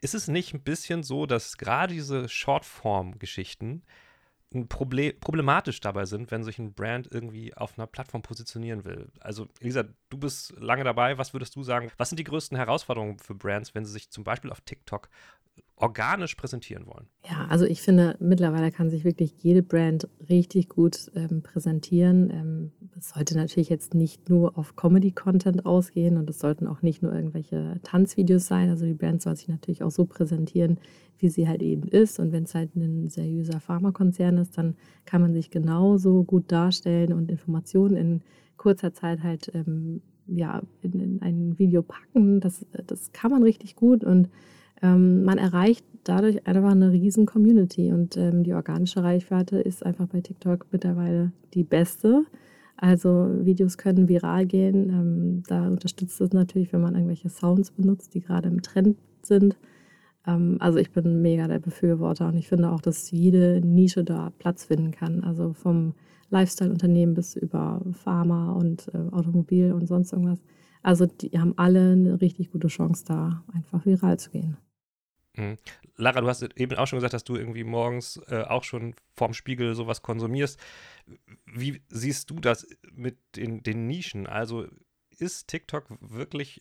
ist 0.00 0.14
es 0.14 0.28
nicht 0.28 0.54
ein 0.54 0.62
bisschen 0.62 1.02
so, 1.02 1.26
dass 1.26 1.56
gerade 1.56 1.94
diese 1.94 2.28
Shortform-Geschichten 2.28 3.82
Problem, 4.68 5.18
problematisch 5.20 5.80
dabei 5.80 6.04
sind, 6.06 6.30
wenn 6.30 6.44
sich 6.44 6.58
ein 6.58 6.72
Brand 6.72 7.08
irgendwie 7.10 7.54
auf 7.54 7.76
einer 7.76 7.86
Plattform 7.86 8.22
positionieren 8.22 8.84
will. 8.84 9.10
Also, 9.20 9.48
Elisa, 9.60 9.84
du 10.08 10.18
bist 10.18 10.54
lange 10.58 10.84
dabei. 10.84 11.18
Was 11.18 11.32
würdest 11.32 11.56
du 11.56 11.62
sagen? 11.62 11.90
Was 11.96 12.10
sind 12.10 12.18
die 12.18 12.24
größten 12.24 12.56
Herausforderungen 12.56 13.18
für 13.18 13.34
Brands, 13.34 13.74
wenn 13.74 13.84
sie 13.84 13.92
sich 13.92 14.10
zum 14.10 14.24
Beispiel 14.24 14.50
auf 14.50 14.60
TikTok 14.60 15.08
organisch 15.76 16.34
präsentieren 16.36 16.86
wollen. 16.86 17.06
Ja, 17.28 17.46
also 17.48 17.66
ich 17.66 17.82
finde, 17.82 18.16
mittlerweile 18.18 18.72
kann 18.72 18.88
sich 18.88 19.04
wirklich 19.04 19.32
jede 19.42 19.62
Brand 19.62 20.08
richtig 20.28 20.70
gut 20.70 21.10
ähm, 21.14 21.42
präsentieren. 21.42 22.30
Ähm, 22.30 22.72
es 22.98 23.10
sollte 23.10 23.36
natürlich 23.36 23.68
jetzt 23.68 23.94
nicht 23.94 24.30
nur 24.30 24.56
auf 24.56 24.74
Comedy-Content 24.74 25.66
ausgehen 25.66 26.16
und 26.16 26.30
es 26.30 26.38
sollten 26.38 26.66
auch 26.66 26.80
nicht 26.80 27.02
nur 27.02 27.12
irgendwelche 27.12 27.78
Tanzvideos 27.82 28.46
sein. 28.46 28.70
Also 28.70 28.86
die 28.86 28.94
Brand 28.94 29.20
soll 29.20 29.36
sich 29.36 29.48
natürlich 29.48 29.82
auch 29.82 29.90
so 29.90 30.06
präsentieren, 30.06 30.78
wie 31.18 31.28
sie 31.28 31.46
halt 31.46 31.62
eben 31.62 31.86
ist. 31.88 32.18
Und 32.18 32.32
wenn 32.32 32.44
es 32.44 32.54
halt 32.54 32.74
ein 32.74 33.10
seriöser 33.10 33.60
Pharmakonzern 33.60 34.38
ist, 34.38 34.56
dann 34.56 34.76
kann 35.04 35.20
man 35.20 35.34
sich 35.34 35.50
genauso 35.50 36.24
gut 36.24 36.50
darstellen 36.50 37.12
und 37.12 37.30
Informationen 37.30 37.96
in 37.96 38.22
kurzer 38.56 38.94
Zeit 38.94 39.22
halt 39.22 39.50
ähm, 39.54 40.00
ja, 40.26 40.62
in, 40.80 41.00
in 41.00 41.22
ein 41.22 41.58
Video 41.58 41.82
packen. 41.82 42.40
Das, 42.40 42.64
das 42.86 43.12
kann 43.12 43.30
man 43.30 43.42
richtig 43.42 43.76
gut 43.76 44.04
und 44.04 44.30
ähm, 44.82 45.24
man 45.24 45.38
erreicht 45.38 45.84
dadurch 46.04 46.46
einfach 46.46 46.70
eine 46.70 46.92
riesen 46.92 47.26
Community 47.26 47.92
und 47.92 48.16
ähm, 48.16 48.44
die 48.44 48.54
organische 48.54 49.02
Reichweite 49.02 49.58
ist 49.58 49.84
einfach 49.84 50.06
bei 50.06 50.20
TikTok 50.20 50.66
mittlerweile 50.70 51.32
die 51.54 51.64
beste. 51.64 52.24
Also 52.76 53.30
Videos 53.40 53.78
können 53.78 54.08
viral 54.08 54.46
gehen. 54.46 54.90
Ähm, 54.90 55.42
da 55.48 55.66
unterstützt 55.66 56.20
es 56.20 56.32
natürlich, 56.32 56.72
wenn 56.72 56.82
man 56.82 56.94
irgendwelche 56.94 57.30
Sounds 57.30 57.70
benutzt, 57.70 58.14
die 58.14 58.20
gerade 58.20 58.48
im 58.48 58.62
Trend 58.62 58.98
sind. 59.22 59.56
Ähm, 60.26 60.58
also 60.60 60.78
ich 60.78 60.90
bin 60.90 61.22
mega 61.22 61.48
der 61.48 61.58
Befürworter 61.58 62.28
und 62.28 62.36
ich 62.36 62.48
finde 62.48 62.70
auch, 62.70 62.80
dass 62.80 63.10
jede 63.10 63.60
Nische 63.64 64.04
da 64.04 64.30
Platz 64.38 64.64
finden 64.66 64.90
kann. 64.90 65.24
Also 65.24 65.54
vom 65.54 65.94
Lifestyle-Unternehmen 66.30 67.14
bis 67.14 67.34
über 67.36 67.80
Pharma 67.92 68.52
und 68.52 68.88
äh, 68.92 69.14
Automobil 69.14 69.72
und 69.72 69.86
sonst 69.86 70.12
irgendwas. 70.12 70.40
Also 70.86 71.06
die 71.06 71.36
haben 71.36 71.58
alle 71.58 71.94
eine 71.94 72.20
richtig 72.20 72.52
gute 72.52 72.68
Chance, 72.68 73.04
da 73.06 73.44
einfach 73.52 73.84
viral 73.84 74.20
zu 74.20 74.30
gehen. 74.30 74.56
Mhm. 75.34 75.56
Lara, 75.96 76.20
du 76.20 76.28
hast 76.28 76.42
eben 76.42 76.76
auch 76.76 76.86
schon 76.86 76.98
gesagt, 76.98 77.12
dass 77.12 77.24
du 77.24 77.34
irgendwie 77.34 77.64
morgens 77.64 78.22
äh, 78.28 78.42
auch 78.42 78.62
schon 78.62 78.94
vorm 79.12 79.34
Spiegel 79.34 79.74
sowas 79.74 80.02
konsumierst. 80.02 80.60
Wie 81.44 81.82
siehst 81.88 82.30
du 82.30 82.36
das 82.36 82.68
mit 82.92 83.18
den, 83.34 83.64
den 83.64 83.88
Nischen? 83.88 84.28
Also 84.28 84.68
ist 85.10 85.48
TikTok 85.48 85.88
wirklich 86.00 86.60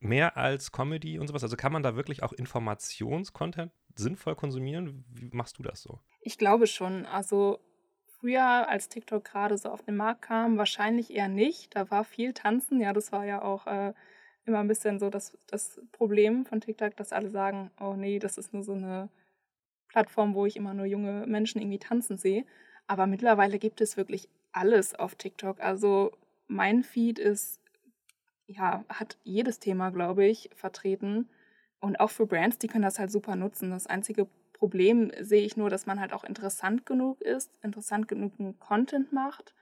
mehr 0.00 0.38
als 0.38 0.72
Comedy 0.72 1.18
und 1.18 1.26
sowas? 1.26 1.42
Also 1.42 1.56
kann 1.56 1.72
man 1.72 1.82
da 1.82 1.94
wirklich 1.94 2.22
auch 2.22 2.32
Informationscontent 2.32 3.70
sinnvoll 3.96 4.34
konsumieren? 4.34 5.04
Wie 5.10 5.28
machst 5.34 5.58
du 5.58 5.62
das 5.62 5.82
so? 5.82 6.00
Ich 6.22 6.38
glaube 6.38 6.68
schon. 6.68 7.04
Also 7.04 7.58
früher, 8.20 8.68
als 8.68 8.88
TikTok 8.88 9.24
gerade 9.24 9.56
so 9.58 9.70
auf 9.70 9.82
den 9.82 9.96
Markt 9.96 10.22
kam, 10.22 10.58
wahrscheinlich 10.58 11.12
eher 11.14 11.28
nicht. 11.28 11.74
Da 11.74 11.90
war 11.90 12.04
viel 12.04 12.32
Tanzen. 12.32 12.80
Ja, 12.80 12.92
das 12.92 13.12
war 13.12 13.24
ja 13.24 13.42
auch 13.42 13.66
äh, 13.66 13.92
immer 14.44 14.60
ein 14.60 14.68
bisschen 14.68 14.98
so 14.98 15.10
das, 15.10 15.36
das 15.46 15.80
Problem 15.92 16.46
von 16.46 16.60
TikTok, 16.60 16.96
dass 16.96 17.12
alle 17.12 17.30
sagen, 17.30 17.70
oh 17.80 17.94
nee, 17.94 18.18
das 18.18 18.38
ist 18.38 18.52
nur 18.52 18.62
so 18.62 18.72
eine 18.72 19.08
Plattform, 19.88 20.34
wo 20.34 20.46
ich 20.46 20.56
immer 20.56 20.74
nur 20.74 20.86
junge 20.86 21.26
Menschen 21.26 21.60
irgendwie 21.60 21.78
tanzen 21.78 22.18
sehe. 22.18 22.44
Aber 22.86 23.06
mittlerweile 23.06 23.58
gibt 23.58 23.80
es 23.80 23.96
wirklich 23.96 24.28
alles 24.52 24.94
auf 24.94 25.14
TikTok. 25.14 25.60
Also 25.60 26.12
mein 26.46 26.82
Feed 26.82 27.18
ist, 27.18 27.60
ja, 28.46 28.84
hat 28.88 29.18
jedes 29.24 29.60
Thema, 29.60 29.90
glaube 29.90 30.24
ich, 30.26 30.50
vertreten. 30.54 31.28
Und 31.80 32.00
auch 32.00 32.10
für 32.10 32.26
Brands, 32.26 32.58
die 32.58 32.66
können 32.66 32.82
das 32.82 32.98
halt 32.98 33.12
super 33.12 33.36
nutzen. 33.36 33.70
Das 33.70 33.86
einzige 33.86 34.26
Problem 34.58 35.12
sehe 35.20 35.44
ich 35.44 35.56
nur, 35.56 35.70
dass 35.70 35.86
man 35.86 36.00
halt 36.00 36.12
auch 36.12 36.24
interessant 36.24 36.84
genug 36.84 37.20
ist, 37.20 37.50
interessant 37.62 38.08
genug 38.08 38.32
Content 38.58 39.12
macht, 39.12 39.54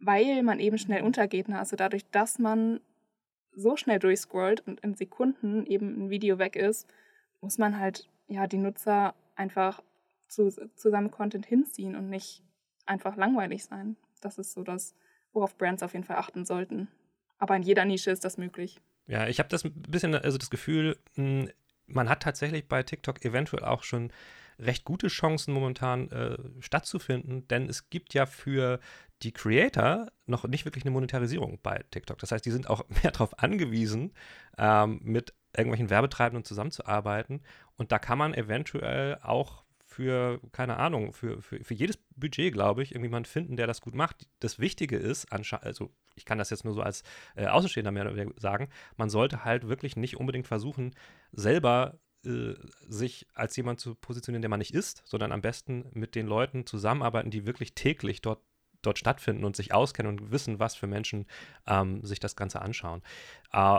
weil 0.00 0.42
man 0.42 0.58
eben 0.58 0.78
schnell 0.78 1.02
untergeht. 1.02 1.48
Ne? 1.48 1.58
Also 1.58 1.76
dadurch, 1.76 2.04
dass 2.10 2.38
man 2.38 2.80
so 3.52 3.76
schnell 3.76 3.98
durchscrollt 3.98 4.66
und 4.66 4.80
in 4.80 4.94
Sekunden 4.94 5.66
eben 5.66 6.06
ein 6.06 6.10
Video 6.10 6.38
weg 6.38 6.56
ist, 6.56 6.88
muss 7.40 7.58
man 7.58 7.78
halt 7.78 8.08
ja 8.28 8.46
die 8.46 8.58
Nutzer 8.58 9.14
einfach 9.36 9.82
zu, 10.28 10.50
zu 10.50 10.90
seinem 10.90 11.10
Content 11.10 11.46
hinziehen 11.46 11.96
und 11.96 12.08
nicht 12.08 12.42
einfach 12.86 13.16
langweilig 13.16 13.64
sein. 13.64 13.96
Das 14.20 14.38
ist 14.38 14.52
so 14.52 14.62
das, 14.62 14.94
worauf 15.32 15.56
Brands 15.56 15.82
auf 15.82 15.92
jeden 15.92 16.04
Fall 16.04 16.16
achten 16.16 16.44
sollten. 16.44 16.88
Aber 17.38 17.56
in 17.56 17.62
jeder 17.62 17.84
Nische 17.84 18.10
ist 18.10 18.24
das 18.24 18.36
möglich. 18.36 18.80
Ja, 19.06 19.26
ich 19.26 19.38
habe 19.38 19.48
das 19.48 19.64
ein 19.64 19.72
bisschen, 19.88 20.14
also 20.14 20.38
das 20.38 20.50
Gefühl, 20.50 20.96
hm, 21.14 21.50
man 21.86 22.08
hat 22.08 22.22
tatsächlich 22.22 22.68
bei 22.68 22.82
TikTok 22.82 23.24
eventuell 23.24 23.64
auch 23.64 23.82
schon 23.82 24.12
recht 24.60 24.84
gute 24.84 25.08
Chancen 25.08 25.52
momentan 25.52 26.10
äh, 26.10 26.36
stattzufinden, 26.60 27.48
denn 27.48 27.68
es 27.68 27.90
gibt 27.90 28.14
ja 28.14 28.26
für 28.26 28.80
die 29.22 29.32
Creator 29.32 30.10
noch 30.26 30.44
nicht 30.44 30.64
wirklich 30.64 30.84
eine 30.84 30.92
Monetarisierung 30.92 31.58
bei 31.62 31.84
TikTok. 31.90 32.18
Das 32.18 32.32
heißt, 32.32 32.44
die 32.44 32.50
sind 32.50 32.68
auch 32.68 32.88
mehr 33.02 33.12
darauf 33.12 33.38
angewiesen, 33.38 34.12
ähm, 34.58 35.00
mit 35.02 35.34
irgendwelchen 35.56 35.90
Werbetreibenden 35.90 36.44
zusammenzuarbeiten. 36.44 37.42
Und 37.76 37.92
da 37.92 37.98
kann 37.98 38.18
man 38.18 38.34
eventuell 38.34 39.18
auch 39.22 39.64
für, 39.84 40.40
keine 40.52 40.76
Ahnung, 40.76 41.12
für, 41.12 41.42
für, 41.42 41.62
für 41.64 41.74
jedes 41.74 41.98
Budget, 42.16 42.52
glaube 42.52 42.82
ich, 42.82 42.92
irgendjemand 42.92 43.26
finden, 43.26 43.56
der 43.56 43.66
das 43.66 43.80
gut 43.80 43.94
macht. 43.94 44.28
Das 44.38 44.60
Wichtige 44.60 44.96
ist, 44.96 45.32
also 45.32 45.90
ich 46.14 46.24
kann 46.24 46.38
das 46.38 46.50
jetzt 46.50 46.64
nur 46.64 46.74
so 46.74 46.82
als 46.82 47.02
äh, 47.34 47.46
Außenstehender 47.46 47.90
mehr 47.90 48.04
oder 48.04 48.14
weniger 48.14 48.40
sagen, 48.40 48.68
man 48.96 49.10
sollte 49.10 49.44
halt 49.44 49.68
wirklich 49.68 49.96
nicht 49.96 50.16
unbedingt 50.16 50.46
versuchen, 50.46 50.94
selber 51.32 51.98
äh, 52.24 52.54
sich 52.88 53.26
als 53.34 53.56
jemand 53.56 53.80
zu 53.80 53.94
positionieren, 53.94 54.42
der 54.42 54.48
man 54.48 54.58
nicht 54.58 54.74
ist, 54.74 55.02
sondern 55.06 55.32
am 55.32 55.40
besten 55.40 55.86
mit 55.92 56.14
den 56.14 56.26
Leuten 56.26 56.66
zusammenarbeiten, 56.66 57.30
die 57.30 57.46
wirklich 57.46 57.74
täglich 57.74 58.20
dort 58.20 58.42
dort 58.82 58.98
stattfinden 58.98 59.44
und 59.44 59.56
sich 59.56 59.74
auskennen 59.74 60.10
und 60.10 60.30
wissen, 60.30 60.58
was 60.58 60.74
für 60.74 60.86
Menschen 60.86 61.26
ähm, 61.66 62.04
sich 62.04 62.20
das 62.20 62.36
Ganze 62.36 62.62
anschauen. 62.62 63.02
Äh, 63.52 63.78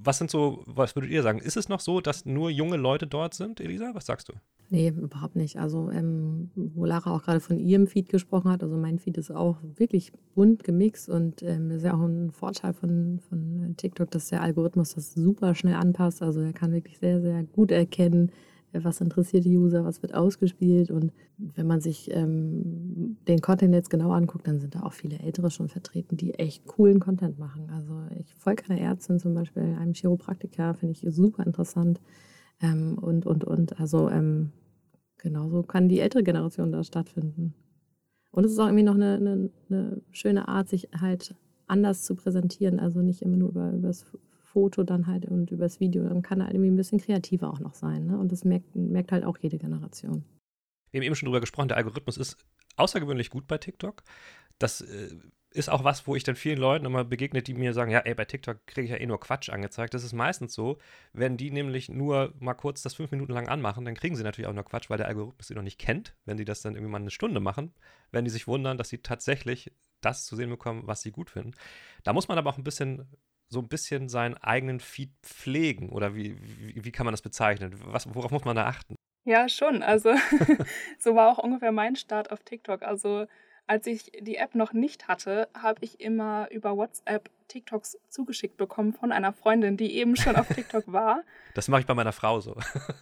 was 0.00 0.18
sind 0.18 0.30
so, 0.30 0.62
was 0.66 0.94
würdet 0.94 1.10
ihr 1.10 1.22
sagen? 1.22 1.40
Ist 1.40 1.56
es 1.56 1.68
noch 1.68 1.80
so, 1.80 2.00
dass 2.00 2.24
nur 2.24 2.50
junge 2.50 2.76
Leute 2.76 3.06
dort 3.06 3.34
sind, 3.34 3.60
Elisa? 3.60 3.90
Was 3.94 4.06
sagst 4.06 4.28
du? 4.28 4.34
Nee, 4.70 4.88
überhaupt 4.88 5.34
nicht. 5.34 5.58
Also, 5.58 5.90
ähm, 5.90 6.50
wo 6.54 6.84
Lara 6.84 7.10
auch 7.10 7.22
gerade 7.22 7.40
von 7.40 7.58
ihrem 7.58 7.86
Feed 7.86 8.10
gesprochen 8.10 8.50
hat, 8.50 8.62
also 8.62 8.76
mein 8.76 8.98
Feed 8.98 9.16
ist 9.16 9.30
auch 9.30 9.56
wirklich 9.76 10.12
bunt 10.34 10.62
gemixt 10.62 11.08
und 11.08 11.42
ähm, 11.42 11.70
ist 11.70 11.84
ja 11.84 11.94
auch 11.94 12.02
ein 12.02 12.30
Vorteil 12.32 12.74
von, 12.74 13.18
von 13.18 13.74
TikTok, 13.76 14.10
dass 14.10 14.28
der 14.28 14.42
Algorithmus 14.42 14.94
das 14.94 15.14
super 15.14 15.54
schnell 15.54 15.74
anpasst. 15.74 16.22
Also, 16.22 16.40
er 16.40 16.52
kann 16.52 16.72
wirklich 16.72 16.98
sehr, 16.98 17.20
sehr 17.20 17.44
gut 17.44 17.70
erkennen, 17.70 18.30
was 18.72 19.00
interessiert 19.00 19.44
die 19.44 19.56
User, 19.56 19.84
was 19.84 20.02
wird 20.02 20.14
ausgespielt. 20.14 20.90
Und 20.90 21.12
wenn 21.38 21.66
man 21.66 21.80
sich 21.80 22.10
ähm, 22.14 23.16
den 23.26 23.40
Content 23.40 23.74
jetzt 23.74 23.90
genau 23.90 24.12
anguckt, 24.12 24.46
dann 24.46 24.60
sind 24.60 24.74
da 24.74 24.82
auch 24.82 24.92
viele 24.92 25.18
Ältere 25.18 25.50
schon 25.50 25.68
vertreten, 25.68 26.16
die 26.16 26.34
echt 26.34 26.66
coolen 26.66 27.00
Content 27.00 27.38
machen. 27.38 27.70
Also 27.70 27.94
ich 28.18 28.34
folge 28.34 28.64
einer 28.68 28.80
Ärztin 28.80 29.18
zum 29.18 29.34
Beispiel, 29.34 29.62
einem 29.62 29.94
Chiropraktiker, 29.94 30.74
finde 30.74 30.92
ich 30.92 31.06
super 31.14 31.44
interessant. 31.44 32.00
Ähm, 32.60 32.98
und, 32.98 33.26
und, 33.26 33.44
und. 33.44 33.78
Also 33.80 34.10
ähm, 34.10 34.52
genauso 35.16 35.62
kann 35.62 35.88
die 35.88 36.00
ältere 36.00 36.22
Generation 36.22 36.72
da 36.72 36.82
stattfinden. 36.84 37.54
Und 38.30 38.44
es 38.44 38.52
ist 38.52 38.58
auch 38.58 38.66
irgendwie 38.66 38.84
noch 38.84 38.94
eine, 38.94 39.14
eine, 39.14 39.50
eine 39.70 40.02
schöne 40.10 40.48
Art, 40.48 40.68
sich 40.68 40.88
halt 41.00 41.34
anders 41.66 42.02
zu 42.02 42.14
präsentieren. 42.14 42.80
Also 42.80 43.00
nicht 43.00 43.22
immer 43.22 43.36
nur 43.36 43.50
über, 43.50 43.72
über 43.72 43.88
das 43.88 44.04
Foto 44.52 44.82
dann 44.82 45.06
halt 45.06 45.26
und 45.26 45.50
übers 45.50 45.80
Video, 45.80 46.04
dann 46.04 46.22
kann 46.22 46.40
er 46.40 46.46
halt 46.46 46.54
irgendwie 46.54 46.70
ein 46.70 46.76
bisschen 46.76 46.98
kreativer 46.98 47.50
auch 47.50 47.60
noch 47.60 47.74
sein. 47.74 48.06
Ne? 48.06 48.18
Und 48.18 48.32
das 48.32 48.44
merkt, 48.44 48.74
merkt 48.74 49.12
halt 49.12 49.24
auch 49.24 49.38
jede 49.38 49.58
Generation. 49.58 50.24
Wir 50.90 51.00
haben 51.00 51.06
eben 51.06 51.14
schon 51.14 51.26
drüber 51.26 51.40
gesprochen, 51.40 51.68
der 51.68 51.76
Algorithmus 51.76 52.16
ist 52.16 52.38
außergewöhnlich 52.76 53.30
gut 53.30 53.46
bei 53.46 53.58
TikTok. 53.58 54.02
Das 54.58 54.80
äh, 54.80 55.10
ist 55.50 55.70
auch 55.70 55.84
was, 55.84 56.06
wo 56.06 56.14
ich 56.14 56.24
dann 56.24 56.36
vielen 56.36 56.58
Leuten 56.58 56.86
immer 56.86 57.04
begegne, 57.04 57.42
die 57.42 57.54
mir 57.54 57.72
sagen, 57.72 57.90
ja, 57.90 58.00
ey, 58.00 58.14
bei 58.14 58.24
TikTok 58.24 58.66
kriege 58.66 58.84
ich 58.84 58.90
ja 58.90 58.96
eh 58.96 59.06
nur 59.06 59.20
Quatsch 59.20 59.50
angezeigt. 59.50 59.94
Das 59.94 60.04
ist 60.04 60.12
meistens 60.12 60.54
so, 60.54 60.78
wenn 61.12 61.36
die 61.36 61.50
nämlich 61.50 61.88
nur 61.88 62.34
mal 62.38 62.54
kurz 62.54 62.82
das 62.82 62.94
fünf 62.94 63.10
Minuten 63.10 63.32
lang 63.32 63.48
anmachen, 63.48 63.84
dann 63.84 63.94
kriegen 63.94 64.16
sie 64.16 64.22
natürlich 64.22 64.48
auch 64.48 64.54
nur 64.54 64.64
Quatsch, 64.64 64.90
weil 64.90 64.98
der 64.98 65.08
Algorithmus 65.08 65.48
sie 65.48 65.54
noch 65.54 65.62
nicht 65.62 65.78
kennt. 65.78 66.14
Wenn 66.24 66.36
die 66.36 66.44
das 66.44 66.62
dann 66.62 66.74
irgendwie 66.74 66.92
mal 66.92 67.00
eine 67.00 67.10
Stunde 67.10 67.40
machen, 67.40 67.72
werden 68.12 68.24
die 68.24 68.30
sich 68.30 68.46
wundern, 68.46 68.78
dass 68.78 68.88
sie 68.88 68.98
tatsächlich 68.98 69.72
das 70.00 70.26
zu 70.26 70.36
sehen 70.36 70.50
bekommen, 70.50 70.82
was 70.86 71.02
sie 71.02 71.10
gut 71.10 71.30
finden. 71.30 71.52
Da 72.04 72.12
muss 72.12 72.28
man 72.28 72.38
aber 72.38 72.50
auch 72.50 72.58
ein 72.58 72.64
bisschen 72.64 73.06
so 73.48 73.60
ein 73.60 73.68
bisschen 73.68 74.08
seinen 74.08 74.36
eigenen 74.36 74.80
Feed 74.80 75.10
pflegen? 75.22 75.90
Oder 75.90 76.14
wie, 76.14 76.36
wie, 76.40 76.84
wie 76.84 76.92
kann 76.92 77.04
man 77.06 77.12
das 77.12 77.22
bezeichnen? 77.22 77.74
Was, 77.86 78.12
worauf 78.14 78.30
muss 78.30 78.44
man 78.44 78.56
da 78.56 78.66
achten? 78.66 78.94
Ja, 79.24 79.48
schon. 79.48 79.82
Also 79.82 80.14
so 80.98 81.14
war 81.14 81.30
auch 81.30 81.38
ungefähr 81.38 81.72
mein 81.72 81.96
Start 81.96 82.30
auf 82.30 82.42
TikTok. 82.42 82.82
Also 82.82 83.26
als 83.68 83.86
ich 83.86 84.10
die 84.20 84.36
App 84.36 84.54
noch 84.54 84.72
nicht 84.72 85.08
hatte, 85.08 85.48
habe 85.54 85.84
ich 85.84 86.00
immer 86.00 86.48
über 86.50 86.76
WhatsApp 86.76 87.28
TikToks 87.48 87.98
zugeschickt 88.08 88.56
bekommen 88.56 88.94
von 88.94 89.12
einer 89.12 89.32
Freundin, 89.32 89.76
die 89.76 89.94
eben 89.96 90.16
schon 90.16 90.36
auf 90.36 90.48
TikTok 90.48 90.84
war. 90.92 91.22
Das 91.54 91.68
mache 91.68 91.82
ich 91.82 91.86
bei 91.86 91.94
meiner 91.94 92.12
Frau 92.12 92.40
so. 92.40 92.56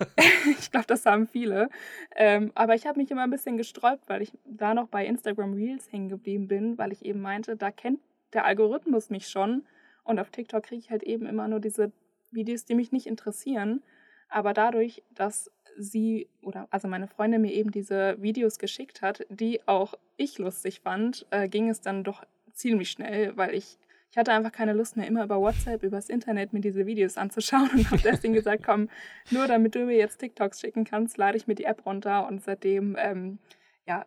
ich 0.58 0.70
glaube, 0.72 0.86
das 0.86 1.06
haben 1.06 1.28
viele. 1.28 1.68
Ähm, 2.16 2.50
aber 2.56 2.74
ich 2.74 2.86
habe 2.86 2.98
mich 2.98 3.10
immer 3.12 3.22
ein 3.22 3.30
bisschen 3.30 3.56
gesträubt, 3.56 4.08
weil 4.08 4.22
ich 4.22 4.32
da 4.44 4.74
noch 4.74 4.88
bei 4.88 5.06
Instagram 5.06 5.54
Reels 5.54 5.90
hängen 5.92 6.08
geblieben 6.08 6.48
bin, 6.48 6.78
weil 6.78 6.92
ich 6.92 7.04
eben 7.04 7.20
meinte, 7.20 7.56
da 7.56 7.70
kennt 7.70 8.00
der 8.32 8.44
Algorithmus 8.44 9.08
mich 9.10 9.28
schon 9.28 9.64
und 10.06 10.18
auf 10.20 10.30
TikTok 10.30 10.64
kriege 10.64 10.80
ich 10.80 10.90
halt 10.90 11.02
eben 11.02 11.26
immer 11.26 11.48
nur 11.48 11.60
diese 11.60 11.92
Videos, 12.30 12.64
die 12.64 12.74
mich 12.74 12.92
nicht 12.92 13.06
interessieren. 13.06 13.82
Aber 14.28 14.54
dadurch, 14.54 15.02
dass 15.14 15.50
sie 15.76 16.28
oder 16.42 16.68
also 16.70 16.88
meine 16.88 17.08
Freundin 17.08 17.42
mir 17.42 17.52
eben 17.52 17.70
diese 17.70 18.20
Videos 18.22 18.58
geschickt 18.58 19.02
hat, 19.02 19.26
die 19.28 19.66
auch 19.66 19.94
ich 20.16 20.38
lustig 20.38 20.80
fand, 20.80 21.26
äh, 21.30 21.48
ging 21.48 21.68
es 21.68 21.80
dann 21.80 22.04
doch 22.04 22.24
ziemlich 22.52 22.90
schnell, 22.90 23.36
weil 23.36 23.54
ich 23.54 23.78
ich 24.08 24.16
hatte 24.16 24.32
einfach 24.32 24.52
keine 24.52 24.72
Lust 24.72 24.96
mehr, 24.96 25.06
immer 25.06 25.24
über 25.24 25.40
WhatsApp, 25.40 25.82
übers 25.82 26.08
Internet 26.08 26.52
mir 26.54 26.60
diese 26.60 26.86
Videos 26.86 27.18
anzuschauen 27.18 27.68
und 27.74 27.90
habe 27.90 28.00
deswegen 28.04 28.32
gesagt, 28.32 28.62
komm, 28.64 28.88
nur 29.30 29.46
damit 29.46 29.74
du 29.74 29.84
mir 29.84 29.96
jetzt 29.96 30.18
TikToks 30.18 30.60
schicken 30.60 30.84
kannst, 30.84 31.18
lade 31.18 31.36
ich 31.36 31.46
mir 31.46 31.54
die 31.56 31.64
App 31.64 31.84
runter 31.84 32.26
und 32.26 32.42
seitdem 32.42 32.96
ähm, 32.98 33.38
ja, 33.86 34.06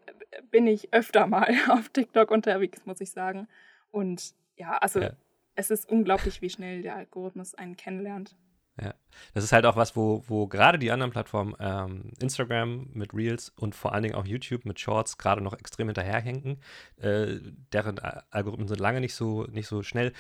bin 0.50 0.66
ich 0.66 0.94
öfter 0.94 1.28
mal 1.28 1.54
auf 1.70 1.90
TikTok 1.90 2.32
unterwegs, 2.32 2.86
muss 2.86 3.02
ich 3.02 3.12
sagen. 3.12 3.48
Und 3.92 4.34
ja, 4.56 4.78
also 4.78 5.00
ja 5.00 5.12
es 5.60 5.70
ist 5.70 5.90
unglaublich, 5.90 6.42
wie 6.42 6.50
schnell 6.50 6.82
der 6.82 6.96
Algorithmus 6.96 7.54
einen 7.54 7.76
kennenlernt. 7.76 8.36
Ja, 8.82 8.94
das 9.34 9.44
ist 9.44 9.52
halt 9.52 9.66
auch 9.66 9.76
was, 9.76 9.98
wo, 9.98 10.24
wo 10.28 10.48
gerade 10.48 10.80
die 10.80 10.92
anderen 10.92 11.12
Plattformen, 11.12 11.54
ähm, 11.60 12.14
Instagram 12.22 12.88
mit 12.94 13.14
Reels 13.14 13.50
und 13.50 13.76
vor 13.76 13.92
allen 13.94 14.04
Dingen 14.04 14.16
auch 14.16 14.26
YouTube 14.26 14.64
mit 14.64 14.80
Shorts 14.80 15.18
gerade 15.18 15.42
noch 15.42 15.54
extrem 15.54 15.90
hinterherhinken. 15.90 16.62
Äh, 16.96 17.40
deren 17.74 18.00
Algorithmen 18.00 18.70
sind 18.70 18.80
lange 18.80 19.02
nicht 19.02 19.16
so, 19.16 19.44
nicht 19.48 19.68
so 19.68 19.84
schnell. 19.84 20.14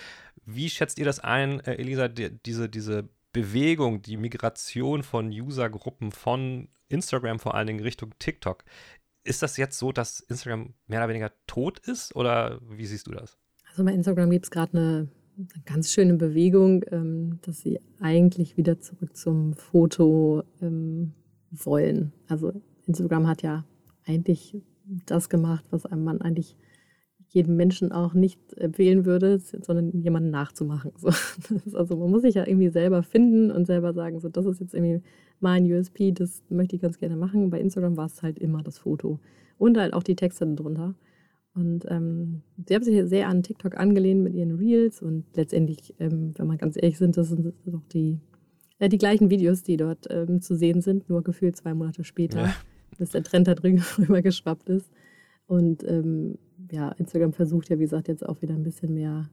Wie 0.46 0.70
schätzt 0.70 1.00
ihr 1.00 1.06
das 1.06 1.22
ein, 1.22 1.62
äh, 1.62 1.76
Elisa, 1.76 2.10
die, 2.10 2.38
diese, 2.46 2.68
diese 2.68 3.08
Bewegung, 3.32 4.02
die 4.02 4.18
Migration 4.18 5.04
von 5.04 5.30
Usergruppen 5.30 6.12
von 6.12 6.68
Instagram 6.90 7.40
vor 7.40 7.56
allen 7.56 7.68
Dingen 7.68 7.80
Richtung 7.80 8.14
TikTok? 8.20 8.66
Ist 9.24 9.42
das 9.42 9.56
jetzt 9.56 9.78
so, 9.78 9.94
dass 9.94 10.20
Instagram 10.20 10.74
mehr 10.88 11.00
oder 11.00 11.10
weniger 11.10 11.32
tot 11.48 11.80
ist 11.80 12.14
oder 12.14 12.60
wie 12.68 12.86
siehst 12.86 13.08
du 13.08 13.12
das? 13.12 13.38
Also 13.70 13.86
bei 13.86 13.94
Instagram 13.94 14.32
gibt 14.32 14.46
es 14.46 14.52
gerade 14.52 14.78
eine 14.78 15.10
eine 15.40 15.64
ganz 15.66 15.92
schöne 15.92 16.16
Bewegung, 16.16 16.84
ähm, 16.92 17.40
dass 17.44 17.62
sie 17.62 17.80
eigentlich 18.00 18.58
wieder 18.58 18.80
zurück 18.80 19.16
zum 19.16 19.54
Foto 19.54 20.44
ähm, 20.62 21.14
wollen. 21.52 22.12
Also 22.28 22.62
Instagram 22.88 23.28
hat 23.28 23.42
ja 23.42 23.66
eigentlich 24.06 24.58
das 25.06 25.30
gemacht, 25.30 25.66
was 25.70 25.86
einem 25.86 26.04
man 26.04 26.22
eigentlich 26.22 26.58
jedem 27.30 27.56
Menschen 27.56 27.92
auch 27.92 28.14
nicht 28.14 28.40
empfehlen 28.58 29.06
würde, 29.06 29.40
sondern 29.40 30.02
jemanden 30.02 30.32
nachzumachen. 30.32 30.92
So. 30.98 31.10
also 31.78 31.96
man 31.96 32.10
muss 32.10 32.24
sich 32.24 32.36
ja 32.36 32.46
irgendwie 32.48 32.70
selber 32.70 33.04
finden 33.04 33.52
und 33.52 33.66
selber 33.66 33.94
sagen, 33.94 34.20
so 34.20 34.30
das 34.30 34.46
ist 34.46 34.60
jetzt 34.60 34.74
irgendwie 34.74 35.02
mein 35.40 35.72
USP, 35.72 36.12
das 36.12 36.44
möchte 36.50 36.76
ich 36.76 36.82
ganz 36.82 36.98
gerne 36.98 37.16
machen. 37.16 37.50
Bei 37.50 37.60
Instagram 37.60 37.98
war 37.98 38.08
es 38.08 38.24
halt 38.24 38.40
immer 38.40 38.64
das 38.64 38.80
Foto 38.80 39.20
und 39.58 39.78
halt 39.78 39.94
auch 39.94 40.04
die 40.04 40.16
Texte 40.16 40.48
darunter. 40.48 40.96
Und 41.60 41.86
ähm, 41.90 42.42
sie 42.66 42.74
haben 42.74 42.84
sich 42.84 43.04
sehr 43.10 43.28
an 43.28 43.44
TikTok 43.44 43.78
angelehnt 43.78 44.24
mit 44.24 44.34
ihren 44.34 44.56
Reels 44.56 45.02
und 45.02 45.26
letztendlich, 45.36 45.94
ähm, 46.00 46.32
wenn 46.38 46.48
man 46.48 46.58
ganz 46.58 46.78
ehrlich 46.78 46.98
sind, 46.98 47.18
das 47.18 47.28
sind 47.28 47.54
doch 47.66 47.84
die, 47.92 48.18
äh, 48.78 48.88
die 48.88 48.98
gleichen 48.98 49.30
Videos, 49.30 49.62
die 49.62 49.76
dort 49.76 50.08
ähm, 50.10 50.40
zu 50.40 50.56
sehen 50.56 50.80
sind, 50.80 51.10
nur 51.10 51.22
gefühlt 51.22 51.58
zwei 51.58 51.74
Monate 51.74 52.06
später, 52.06 52.44
ja. 52.44 52.56
bis 52.98 53.10
der 53.10 53.24
Trend 53.24 53.50
da 53.50 53.56
drüber 53.56 54.22
geschwappt 54.22 54.70
ist. 54.70 54.90
Und 55.48 55.84
ähm, 55.84 56.38
ja, 56.72 56.94
Instagram 56.94 57.34
versucht 57.34 57.68
ja, 57.68 57.78
wie 57.78 57.84
gesagt, 57.84 58.08
jetzt 58.08 58.26
auch 58.26 58.42
wieder 58.42 58.54
ein 58.54 58.64
bisschen 58.64 58.94
mehr 58.94 59.30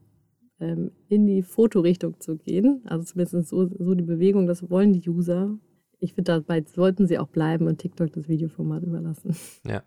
ähm, 0.59 0.91
in 1.09 1.29
die 1.29 1.43
Fotorichtung 1.43 2.19
zu 2.19 2.39
gehen. 2.39 2.83
Also 2.87 3.05
zumindest 3.05 3.49
so, 3.49 3.69
so 3.69 3.95
die 3.95 4.03
Bewegung, 4.03 4.49
das 4.49 4.69
wollen 4.69 4.93
die 4.93 5.09
User. 5.09 5.57
Ich 6.01 6.15
finde, 6.15 6.33
dabei 6.33 6.65
sollten 6.67 7.07
sie 7.07 7.21
auch 7.21 7.29
bleiben 7.29 7.69
und 7.69 7.79
TikTok 7.79 8.13
das 8.13 8.29
Videoformat 8.29 8.83
überlassen. 8.83 9.37
Ja, 9.65 9.85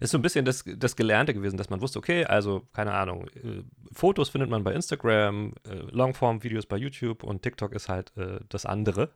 ist 0.00 0.10
so 0.10 0.18
ein 0.18 0.22
bisschen 0.22 0.44
das, 0.44 0.64
das 0.66 0.96
Gelernte 0.96 1.34
gewesen, 1.34 1.56
dass 1.56 1.70
man 1.70 1.80
wusste, 1.80 1.98
okay, 1.98 2.24
also 2.24 2.66
keine 2.72 2.94
Ahnung, 2.94 3.28
äh, 3.28 3.62
Fotos 3.92 4.28
findet 4.28 4.50
man 4.50 4.64
bei 4.64 4.72
Instagram, 4.72 5.54
äh, 5.66 5.74
Longform-Videos 5.90 6.66
bei 6.66 6.76
YouTube 6.76 7.22
und 7.22 7.42
TikTok 7.42 7.72
ist 7.72 7.88
halt 7.88 8.16
äh, 8.16 8.40
das 8.48 8.66
andere. 8.66 9.10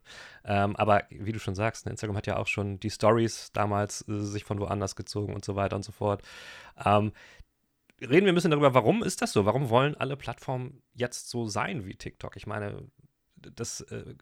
Ähm, 0.44 0.76
aber 0.76 1.04
wie 1.10 1.32
du 1.32 1.38
schon 1.38 1.54
sagst, 1.54 1.86
ne, 1.86 1.92
Instagram 1.92 2.16
hat 2.16 2.26
ja 2.26 2.36
auch 2.36 2.46
schon 2.46 2.80
die 2.80 2.90
Stories 2.90 3.52
damals 3.52 4.06
äh, 4.08 4.18
sich 4.20 4.44
von 4.44 4.58
woanders 4.58 4.96
gezogen 4.96 5.34
und 5.34 5.44
so 5.44 5.56
weiter 5.56 5.76
und 5.76 5.84
so 5.84 5.92
fort. 5.92 6.22
Ähm, 6.84 7.12
reden 8.00 8.26
wir 8.26 8.32
ein 8.32 8.34
bisschen 8.34 8.50
darüber, 8.50 8.74
warum 8.74 9.02
ist 9.02 9.22
das 9.22 9.32
so? 9.32 9.44
Warum 9.44 9.70
wollen 9.70 9.94
alle 9.94 10.16
Plattformen 10.16 10.82
jetzt 10.94 11.28
so 11.28 11.46
sein 11.46 11.86
wie 11.86 11.94
TikTok? 11.94 12.36
Ich 12.36 12.46
meine, 12.46 12.88
das 13.36 13.80
äh, 13.82 14.14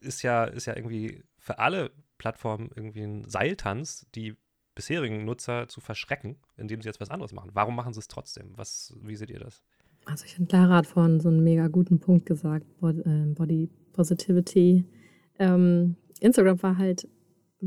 ist 0.00 0.22
ja, 0.22 0.44
ist 0.44 0.66
ja 0.66 0.76
irgendwie 0.76 1.22
für 1.38 1.58
alle 1.58 1.90
Plattformen 2.18 2.70
irgendwie 2.74 3.02
ein 3.02 3.28
Seiltanz, 3.28 4.06
die 4.14 4.36
bisherigen 4.74 5.24
Nutzer 5.24 5.68
zu 5.68 5.80
verschrecken, 5.80 6.36
indem 6.56 6.82
sie 6.82 6.88
jetzt 6.88 7.00
was 7.00 7.10
anderes 7.10 7.32
machen. 7.32 7.50
Warum 7.54 7.76
machen 7.76 7.92
sie 7.92 8.00
es 8.00 8.08
trotzdem? 8.08 8.52
Was, 8.56 8.94
wie 9.02 9.16
seht 9.16 9.30
ihr 9.30 9.40
das? 9.40 9.62
Also 10.04 10.24
ich 10.26 10.34
finde, 10.34 10.48
Clara 10.48 10.76
hat 10.76 10.86
vorhin 10.86 11.20
so 11.20 11.28
einen 11.28 11.42
mega 11.42 11.68
guten 11.68 11.98
Punkt 11.98 12.26
gesagt, 12.26 12.66
Body, 12.80 13.00
äh, 13.00 13.26
Body 13.34 13.70
Positivity. 13.92 14.84
Ähm, 15.38 15.96
Instagram 16.20 16.62
war 16.62 16.78
halt 16.78 17.08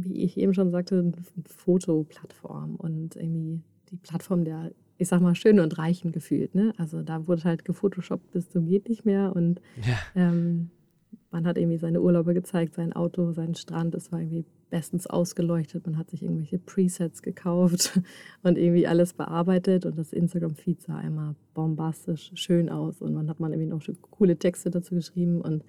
wie 0.03 0.23
ich 0.23 0.37
eben 0.37 0.53
schon 0.53 0.71
sagte, 0.71 0.99
eine 0.99 1.13
Fotoplattform 1.45 2.75
und 2.75 3.15
irgendwie 3.15 3.61
die 3.89 3.97
Plattform 3.97 4.43
der, 4.43 4.71
ich 4.97 5.07
sag 5.07 5.21
mal, 5.21 5.35
schön 5.35 5.59
und 5.59 5.77
reichen 5.77 6.11
gefühlt. 6.11 6.55
Ne? 6.55 6.73
Also 6.77 7.01
da 7.01 7.27
wurde 7.27 7.43
halt 7.43 7.65
gefotoshoppt 7.65 8.31
bis 8.31 8.49
zum 8.49 8.65
geht 8.65 8.89
nicht 8.89 9.05
mehr 9.05 9.35
und 9.35 9.61
ja. 9.77 9.97
ähm, 10.15 10.69
man 11.31 11.45
hat 11.45 11.57
irgendwie 11.57 11.77
seine 11.77 12.01
Urlaube 12.01 12.33
gezeigt, 12.33 12.75
sein 12.75 12.93
Auto, 12.93 13.31
seinen 13.31 13.55
Strand. 13.55 13.95
Es 13.95 14.11
war 14.11 14.19
irgendwie 14.19 14.45
bestens 14.69 15.07
ausgeleuchtet. 15.07 15.85
Man 15.85 15.97
hat 15.97 16.09
sich 16.09 16.23
irgendwelche 16.23 16.59
Presets 16.59 17.21
gekauft 17.21 17.99
und 18.43 18.57
irgendwie 18.57 18.87
alles 18.87 19.13
bearbeitet. 19.13 19.85
Und 19.85 19.97
das 19.97 20.13
Instagram-Feed 20.13 20.81
sah 20.81 21.01
immer 21.01 21.35
bombastisch 21.53 22.31
schön 22.35 22.69
aus. 22.69 23.01
Und 23.01 23.13
man 23.13 23.29
hat 23.29 23.39
man 23.39 23.53
irgendwie 23.53 23.69
noch 23.69 23.83
coole 24.11 24.37
Texte 24.37 24.69
dazu 24.69 24.95
geschrieben. 24.95 25.41
Und 25.41 25.63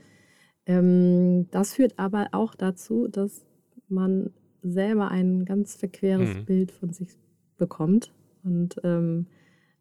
ähm, 0.67 1.49
das 1.51 1.75
führt 1.75 1.99
aber 1.99 2.29
auch 2.33 2.55
dazu, 2.55 3.09
dass 3.09 3.45
man 3.89 4.31
selber 4.63 5.11
ein 5.11 5.45
ganz 5.45 5.77
verqueres 5.77 6.35
mhm. 6.35 6.45
Bild 6.45 6.73
von 6.73 6.93
sich 6.93 7.17
bekommt. 7.57 8.13
Und 8.43 8.77
ähm, 8.85 9.27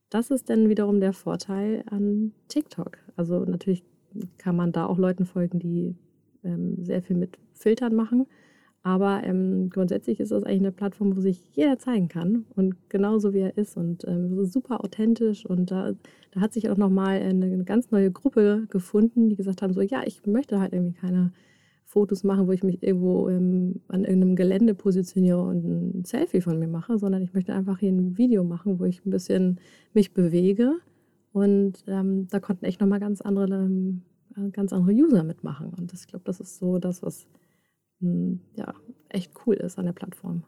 das 0.09 0.31
ist 0.31 0.49
dann 0.49 0.69
wiederum 0.69 0.99
der 0.99 1.13
Vorteil 1.13 1.83
an 1.89 2.33
TikTok. 2.47 2.97
Also 3.15 3.43
natürlich 3.45 3.83
kann 4.37 4.55
man 4.55 4.71
da 4.71 4.85
auch 4.85 4.97
Leuten 4.97 5.25
folgen, 5.25 5.59
die 5.59 5.95
ähm, 6.43 6.83
sehr 6.83 7.01
viel 7.01 7.17
mit 7.17 7.37
Filtern 7.53 7.95
machen. 7.95 8.27
Aber 8.87 9.21
ähm, 9.25 9.69
grundsätzlich 9.69 10.21
ist 10.21 10.31
das 10.31 10.45
eigentlich 10.45 10.61
eine 10.61 10.71
Plattform, 10.71 11.17
wo 11.17 11.19
sich 11.19 11.43
jeder 11.51 11.77
zeigen 11.77 12.07
kann 12.07 12.45
und 12.55 12.73
genauso 12.87 13.33
wie 13.33 13.39
er 13.39 13.57
ist 13.57 13.75
und 13.75 14.07
ähm, 14.07 14.45
super 14.45 14.81
authentisch. 14.81 15.45
Und 15.45 15.71
da, 15.71 15.91
da 16.31 16.39
hat 16.39 16.53
sich 16.53 16.69
auch 16.69 16.77
nochmal 16.77 17.19
eine 17.21 17.65
ganz 17.65 17.91
neue 17.91 18.11
Gruppe 18.11 18.65
gefunden, 18.69 19.27
die 19.27 19.35
gesagt 19.35 19.61
haben: 19.61 19.73
so, 19.73 19.81
ja, 19.81 20.03
ich 20.05 20.25
möchte 20.25 20.61
halt 20.61 20.71
irgendwie 20.71 20.97
keine 20.97 21.33
Fotos 21.83 22.23
machen, 22.23 22.47
wo 22.47 22.53
ich 22.53 22.63
mich 22.63 22.81
irgendwo 22.81 23.27
ähm, 23.27 23.81
an 23.89 24.05
irgendeinem 24.05 24.37
Gelände 24.37 24.73
positioniere 24.73 25.41
und 25.41 25.65
ein 25.65 26.05
Selfie 26.05 26.39
von 26.39 26.57
mir 26.57 26.69
mache, 26.69 26.97
sondern 26.97 27.21
ich 27.21 27.33
möchte 27.33 27.53
einfach 27.53 27.79
hier 27.79 27.91
ein 27.91 28.17
Video 28.17 28.45
machen, 28.45 28.79
wo 28.79 28.85
ich 28.85 29.05
ein 29.05 29.11
bisschen 29.11 29.59
mich 29.93 30.13
bewege 30.13 30.75
und 31.33 31.83
ähm, 31.87 32.29
da 32.29 32.39
konnten 32.39 32.63
echt 32.63 32.79
nochmal 32.79 33.01
ganz 33.01 33.19
andere, 33.19 33.53
ähm, 33.53 34.01
ganz 34.53 34.71
andere 34.71 34.93
User 34.95 35.25
mitmachen. 35.25 35.73
Und 35.77 35.91
das, 35.91 36.03
ich 36.03 36.07
glaube, 36.07 36.23
das 36.23 36.39
ist 36.39 36.57
so 36.57 36.79
das, 36.79 37.03
was 37.03 37.27
ja, 37.99 38.73
echt 39.09 39.33
cool 39.45 39.55
ist 39.55 39.77
an 39.77 39.85
der 39.85 39.93
Plattform. 39.93 40.43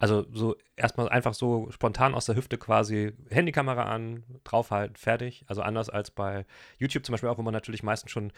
Also 0.00 0.26
so 0.32 0.56
erstmal 0.76 1.08
einfach 1.08 1.34
so 1.34 1.70
spontan 1.70 2.14
aus 2.14 2.26
der 2.26 2.36
Hüfte 2.36 2.56
quasi 2.56 3.12
Handykamera 3.30 3.82
an, 3.84 4.22
draufhalten, 4.44 4.96
fertig. 4.96 5.44
Also 5.48 5.62
anders 5.62 5.90
als 5.90 6.12
bei 6.12 6.46
YouTube 6.78 7.04
zum 7.04 7.14
Beispiel 7.14 7.28
auch, 7.28 7.38
wo 7.38 7.42
man 7.42 7.54
natürlich 7.54 7.82
meistens 7.82 8.12
schon 8.12 8.32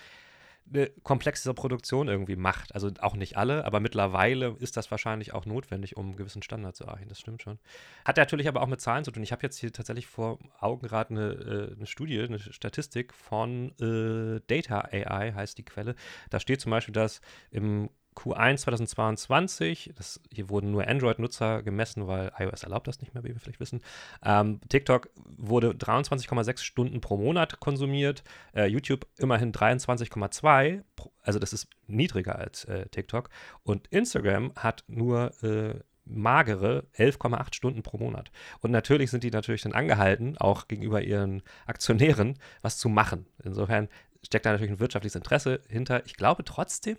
eine 0.73 0.89
komplexere 1.03 1.55
Produktion 1.55 2.09
irgendwie 2.09 2.37
macht. 2.37 2.75
Also 2.75 2.91
auch 3.01 3.17
nicht 3.17 3.37
alle, 3.37 3.65
aber 3.65 3.81
mittlerweile 3.81 4.57
ist 4.59 4.77
das 4.77 4.91
wahrscheinlich 4.91 5.33
auch 5.35 5.47
notwendig, 5.47 5.97
um 5.97 6.07
einen 6.07 6.17
gewissen 6.17 6.43
Standard 6.43 6.77
zu 6.77 6.85
erreichen. 6.85 7.09
Das 7.09 7.21
stimmt 7.21 7.43
schon. 7.43 7.59
Hat 8.05 8.17
natürlich 8.17 8.49
aber 8.49 8.63
auch 8.63 8.67
mit 8.67 8.81
Zahlen 8.81 9.05
zu 9.05 9.11
tun. 9.11 9.23
Ich 9.23 9.33
habe 9.33 9.43
jetzt 9.43 9.59
hier 9.59 9.73
tatsächlich 9.73 10.07
vor 10.07 10.39
Augen 10.59 10.87
gerade 10.87 11.11
eine, 11.11 11.33
äh, 11.33 11.77
eine, 11.77 11.87
Studie, 11.87 12.21
eine 12.21 12.39
Statistik 12.39 13.15
von 13.15 13.73
äh, 13.81 14.41
Data 14.47 14.81
AI, 14.81 15.33
heißt 15.33 15.59
die 15.59 15.65
Quelle. 15.65 15.95
Da 16.31 16.41
steht 16.41 16.61
zum 16.61 16.71
Beispiel, 16.71 16.95
dass 16.95 17.21
im 17.51 17.91
Q1 18.21 18.59
2022, 18.59 19.93
das, 19.97 20.21
hier 20.33 20.51
wurden 20.51 20.71
nur 20.71 20.87
Android-Nutzer 20.87 21.63
gemessen, 21.63 22.07
weil 22.07 22.33
iOS 22.39 22.65
erlaubt 22.65 22.87
das 22.87 23.01
nicht 23.01 23.15
mehr, 23.15 23.25
wie 23.25 23.29
wir 23.29 23.41
vielleicht 23.41 23.61
wissen. 23.61 23.81
Ähm, 24.23 24.61
TikTok 24.69 25.11
wurde 25.39 25.71
23,6 25.71 26.63
Stunden 26.63 27.01
pro 27.01 27.17
Monat 27.17 27.61
konsumiert, 27.61 28.23
äh, 28.55 28.67
YouTube 28.67 29.07
immerhin 29.17 29.53
23,2, 29.53 30.83
also 31.23 31.39
das 31.39 31.53
ist 31.53 31.69
niedriger 31.87 32.37
als 32.39 32.65
äh, 32.65 32.87
TikTok. 32.89 33.31
Und 33.63 33.87
Instagram 33.89 34.53
hat 34.57 34.85
nur 34.87 35.33
äh, 35.43 35.81
magere 36.05 36.85
11,8 36.99 37.55
Stunden 37.55 37.83
pro 37.83 37.99
Monat. 37.99 38.31
Und 38.61 38.71
natürlich 38.71 39.11
sind 39.11 39.23
die 39.23 39.31
natürlich 39.31 39.63
dann 39.63 39.73
angehalten, 39.73 40.37
auch 40.39 40.69
gegenüber 40.69 41.03
ihren 41.03 41.43
Aktionären 41.67 42.39
was 42.63 42.79
zu 42.79 42.89
machen. 42.89 43.27
Insofern 43.45 43.89
steckt 44.23 44.45
da 44.45 44.53
natürlich 44.53 44.73
ein 44.73 44.81
wirtschaftliches 44.81 45.17
Interesse 45.17 45.61
hinter. 45.69 46.05
Ich 46.07 46.17
glaube 46.17 46.45
trotzdem, 46.45 46.99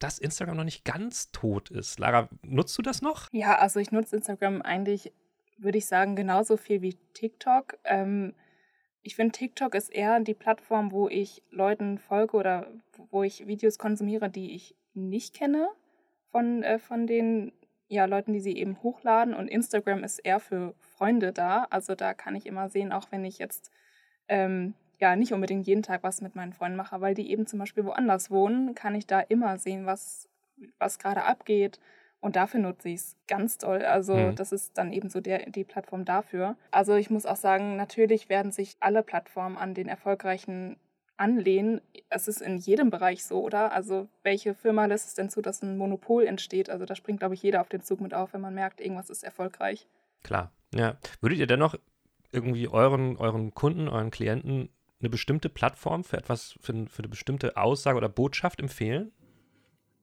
dass 0.00 0.18
Instagram 0.18 0.56
noch 0.56 0.64
nicht 0.64 0.84
ganz 0.84 1.30
tot 1.30 1.70
ist. 1.70 1.98
Lara, 1.98 2.28
nutzt 2.42 2.76
du 2.76 2.82
das 2.82 3.02
noch? 3.02 3.28
Ja, 3.32 3.58
also 3.58 3.78
ich 3.78 3.92
nutze 3.92 4.16
Instagram 4.16 4.62
eigentlich, 4.62 5.12
würde 5.58 5.78
ich 5.78 5.86
sagen, 5.86 6.16
genauso 6.16 6.56
viel 6.56 6.82
wie 6.82 6.96
TikTok. 7.14 7.78
Ähm, 7.84 8.34
ich 9.02 9.14
finde, 9.14 9.32
TikTok 9.32 9.74
ist 9.74 9.90
eher 9.90 10.20
die 10.20 10.34
Plattform, 10.34 10.90
wo 10.90 11.08
ich 11.08 11.42
Leuten 11.50 11.98
folge 11.98 12.36
oder 12.36 12.66
wo 13.10 13.22
ich 13.22 13.46
Videos 13.46 13.78
konsumiere, 13.78 14.28
die 14.28 14.54
ich 14.54 14.74
nicht 14.94 15.34
kenne 15.34 15.68
von, 16.30 16.62
äh, 16.62 16.78
von 16.78 17.06
den 17.06 17.52
ja, 17.88 18.04
Leuten, 18.04 18.32
die 18.32 18.40
sie 18.40 18.56
eben 18.56 18.82
hochladen. 18.82 19.34
Und 19.34 19.48
Instagram 19.48 20.04
ist 20.04 20.18
eher 20.20 20.40
für 20.40 20.74
Freunde 20.78 21.32
da. 21.32 21.66
Also 21.70 21.94
da 21.94 22.14
kann 22.14 22.36
ich 22.36 22.46
immer 22.46 22.68
sehen, 22.68 22.92
auch 22.92 23.10
wenn 23.10 23.24
ich 23.24 23.38
jetzt 23.38 23.70
ähm, 24.28 24.74
ja 25.00 25.16
nicht 25.16 25.32
unbedingt 25.32 25.66
jeden 25.66 25.82
Tag 25.82 26.02
was 26.02 26.20
mit 26.20 26.36
meinen 26.36 26.52
Freunden 26.52 26.76
mache, 26.76 27.00
weil 27.00 27.14
die 27.14 27.30
eben 27.30 27.46
zum 27.46 27.58
Beispiel 27.58 27.84
woanders 27.84 28.30
wohnen, 28.30 28.74
kann 28.74 28.94
ich 28.94 29.06
da 29.06 29.20
immer 29.20 29.58
sehen, 29.58 29.86
was, 29.86 30.28
was 30.78 30.98
gerade 30.98 31.24
abgeht. 31.24 31.80
Und 32.20 32.36
dafür 32.36 32.60
nutze 32.60 32.90
ich 32.90 32.96
es 32.96 33.16
ganz 33.26 33.56
toll. 33.56 33.82
Also 33.82 34.14
mhm. 34.14 34.36
das 34.36 34.52
ist 34.52 34.76
dann 34.76 34.92
eben 34.92 35.08
so 35.08 35.20
der, 35.20 35.50
die 35.50 35.64
Plattform 35.64 36.04
dafür. 36.04 36.56
Also 36.70 36.94
ich 36.94 37.08
muss 37.08 37.24
auch 37.24 37.36
sagen, 37.36 37.76
natürlich 37.76 38.28
werden 38.28 38.52
sich 38.52 38.76
alle 38.80 39.02
Plattformen 39.02 39.56
an 39.56 39.72
den 39.74 39.88
erfolgreichen 39.88 40.76
anlehnen. 41.16 41.80
Es 42.08 42.28
ist 42.28 42.40
in 42.40 42.56
jedem 42.56 42.90
Bereich 42.90 43.24
so, 43.24 43.42
oder? 43.42 43.72
Also 43.72 44.08
welche 44.22 44.54
Firma 44.54 44.86
lässt 44.86 45.08
es 45.08 45.14
denn 45.14 45.30
zu, 45.30 45.40
dass 45.42 45.62
ein 45.62 45.78
Monopol 45.78 46.26
entsteht? 46.26 46.70
Also 46.70 46.84
da 46.84 46.94
springt, 46.94 47.20
glaube 47.20 47.34
ich, 47.34 47.42
jeder 47.42 47.60
auf 47.60 47.68
den 47.68 47.82
Zug 47.82 48.00
mit 48.00 48.14
auf, 48.14 48.32
wenn 48.32 48.40
man 48.40 48.54
merkt, 48.54 48.80
irgendwas 48.80 49.10
ist 49.10 49.22
erfolgreich. 49.22 49.86
Klar, 50.22 50.50
ja. 50.74 50.96
Würdet 51.20 51.38
ihr 51.38 51.46
dennoch 51.46 51.76
irgendwie 52.32 52.68
euren, 52.68 53.16
euren 53.16 53.54
Kunden, 53.54 53.88
euren 53.88 54.10
Klienten 54.10 54.70
eine 55.00 55.10
bestimmte 55.10 55.48
Plattform 55.48 56.04
für 56.04 56.16
etwas, 56.16 56.54
für, 56.60 56.72
für 56.86 57.02
eine 57.02 57.08
bestimmte 57.08 57.56
Aussage 57.56 57.96
oder 57.96 58.08
Botschaft 58.08 58.60
empfehlen? 58.60 59.12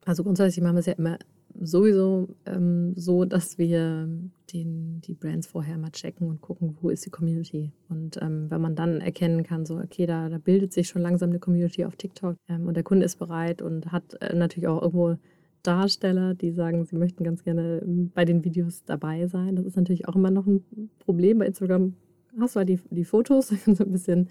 Also 0.05 0.23
grundsätzlich 0.23 0.63
machen 0.63 0.75
wir 0.75 0.79
es 0.79 0.85
ja 0.85 0.93
immer 0.93 1.17
sowieso 1.59 2.29
ähm, 2.45 2.93
so, 2.95 3.25
dass 3.25 3.57
wir 3.57 4.07
den, 4.53 5.01
die 5.01 5.13
Brands 5.13 5.47
vorher 5.47 5.77
mal 5.77 5.91
checken 5.91 6.27
und 6.27 6.41
gucken, 6.41 6.77
wo 6.81 6.89
ist 6.89 7.05
die 7.05 7.09
Community. 7.09 7.71
Und 7.89 8.17
ähm, 8.21 8.49
wenn 8.49 8.61
man 8.61 8.75
dann 8.75 9.01
erkennen 9.01 9.43
kann, 9.43 9.65
so, 9.65 9.77
okay, 9.77 10.05
da, 10.05 10.29
da 10.29 10.37
bildet 10.37 10.73
sich 10.73 10.87
schon 10.87 11.01
langsam 11.01 11.29
eine 11.29 11.39
Community 11.39 11.83
auf 11.85 11.95
TikTok 11.95 12.37
ähm, 12.47 12.67
und 12.67 12.75
der 12.75 12.83
Kunde 12.83 13.05
ist 13.05 13.17
bereit 13.17 13.61
und 13.61 13.91
hat 13.91 14.21
äh, 14.21 14.35
natürlich 14.35 14.67
auch 14.67 14.81
irgendwo 14.81 15.17
Darsteller, 15.63 16.33
die 16.33 16.51
sagen, 16.51 16.85
sie 16.85 16.95
möchten 16.95 17.23
ganz 17.23 17.43
gerne 17.43 17.81
ähm, 17.83 18.11
bei 18.13 18.23
den 18.23 18.43
Videos 18.43 18.83
dabei 18.85 19.27
sein. 19.27 19.55
Das 19.55 19.65
ist 19.65 19.75
natürlich 19.75 20.07
auch 20.07 20.15
immer 20.15 20.31
noch 20.31 20.45
ein 20.45 20.63
Problem. 20.99 21.39
Bei 21.39 21.45
Instagram 21.45 21.93
hast 22.39 22.55
du 22.55 22.59
halt 22.59 22.69
die, 22.69 22.79
die 22.89 23.03
Fotos, 23.03 23.47
so 23.65 23.83
ein 23.83 23.91
bisschen 23.91 24.29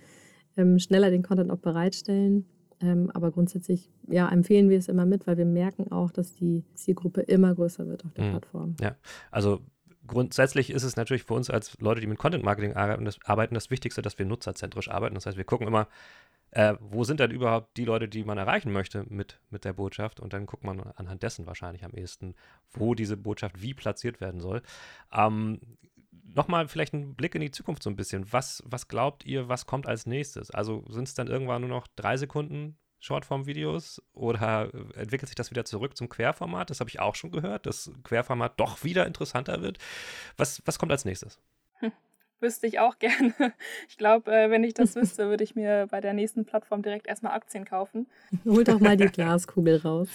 ähm, 0.57 0.79
schneller 0.79 1.11
den 1.11 1.23
Content 1.23 1.51
auch 1.51 1.59
bereitstellen. 1.59 2.47
Ähm, 2.81 3.11
aber 3.14 3.31
grundsätzlich 3.31 3.90
ja, 4.07 4.29
empfehlen 4.29 4.69
wir 4.69 4.79
es 4.79 4.88
immer 4.88 5.07
mit, 5.07 5.27
weil 5.27 5.38
wir 5.38 5.47
merken 5.47 5.90
auch, 5.92 6.11
dass 6.11 6.35
die 6.35 6.64
Zielgruppe 6.75 7.23
immer 7.23 7.55
größer 7.55 7.87
wird 7.87 8.05
auf 8.05 8.12
der 8.12 8.25
mhm. 8.25 8.31
Plattform. 8.33 8.77
Ja, 8.81 8.97
also 9.31 9.61
grundsätzlich 10.07 10.71
ist 10.71 10.83
es 10.83 10.97
natürlich 10.97 11.25
für 11.25 11.35
uns 11.35 11.51
als 11.51 11.79
Leute, 11.81 12.01
die 12.01 12.07
mit 12.07 12.19
Content 12.19 12.45
Marketing 12.45 12.75
arbeiten 12.75 13.05
das, 13.05 13.19
arbeiten, 13.25 13.55
das 13.55 13.71
Wichtigste, 13.71 14.03
dass 14.03 14.19
wir 14.19 14.27
nutzerzentrisch 14.27 14.90
arbeiten. 14.90 15.14
Das 15.14 15.27
heißt, 15.27 15.38
wir 15.38 15.45
gucken 15.45 15.66
immer, 15.66 15.88
äh, 16.51 16.75
wo 16.81 17.05
sind 17.05 17.21
denn 17.21 17.31
überhaupt 17.31 17.77
die 17.77 17.85
Leute, 17.85 18.09
die 18.09 18.25
man 18.25 18.38
erreichen 18.38 18.73
möchte 18.73 19.05
mit, 19.09 19.40
mit 19.51 19.64
der 19.64 19.73
Botschaft? 19.73 20.21
Und 20.21 20.33
dann 20.33 20.47
guckt 20.47 20.64
man 20.64 20.81
anhand 20.97 21.23
dessen 21.23 21.47
wahrscheinlich 21.47 21.85
am 21.85 21.92
ehesten, 21.92 22.35
wo 22.71 22.95
diese 22.95 23.16
Botschaft 23.16 23.61
wie 23.62 23.75
platziert 23.75 24.21
werden 24.21 24.40
soll. 24.40 24.62
Ähm, 25.12 25.61
nochmal 26.35 26.69
vielleicht 26.69 26.95
ein 26.95 27.15
Blick 27.15 27.35
in 27.35 27.41
die 27.41 27.51
Zukunft 27.51 27.83
so 27.83 27.91
ein 27.91 27.97
bisschen. 27.97 28.33
Was, 28.33 28.62
was 28.67 28.89
glaubt 28.89 29.25
ihr, 29.25 29.49
was 29.49 29.67
kommt 29.67 29.87
als 29.87 30.07
nächstes? 30.07 30.51
Also 30.51 30.85
sind 30.89 31.09
es 31.09 31.15
dann 31.15 31.29
irgendwann 31.29 31.62
nur 31.62 31.71
noch 31.71 31.87
drei 31.89 32.17
Sekunden 32.17 32.79
Shortform-Videos 33.01 34.03
oder 34.12 34.73
entwickelt 34.95 35.29
sich 35.29 35.37
das 35.37 35.51
wieder 35.51 35.65
zurück 35.65 35.97
zum 35.97 36.09
Querformat? 36.09 36.71
Das 36.71 36.81
habe 36.81 36.91
ich 36.91 37.01
auch 37.01 37.15
schon 37.15 37.31
gehört, 37.31 37.67
dass 37.67 37.91
Querformat 38.05 38.59
doch 38.59 38.85
wieder 38.85 39.07
interessanter 39.07 39.62
wird. 39.62 39.79
Was, 40.37 40.62
was 40.65 40.79
kommt 40.79 40.93
als 40.93 41.05
nächstes? 41.05 41.39
Hm, 41.75 41.93
wüsste 42.40 42.66
ich 42.66 42.79
auch 42.79 42.99
gerne. 43.01 43.35
Ich 43.88 43.96
glaube, 43.96 44.31
äh, 44.35 44.51
wenn 44.51 44.64
ich 44.64 44.75
das 44.75 44.94
wüsste, 44.96 45.29
würde 45.29 45.44
ich 45.44 45.55
mir 45.55 45.87
bei 45.90 46.01
der 46.01 46.12
nächsten 46.12 46.44
Plattform 46.44 46.83
direkt 46.83 47.07
erstmal 47.07 47.33
Aktien 47.33 47.64
kaufen. 47.64 48.07
Hol 48.44 48.64
doch 48.64 48.81
mal 48.81 48.96
die 48.96 49.07
Glaskugel 49.12 49.77
raus. 49.79 50.09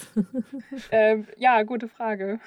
ähm, 0.91 1.27
ja, 1.38 1.63
gute 1.63 1.88
Frage. 1.88 2.39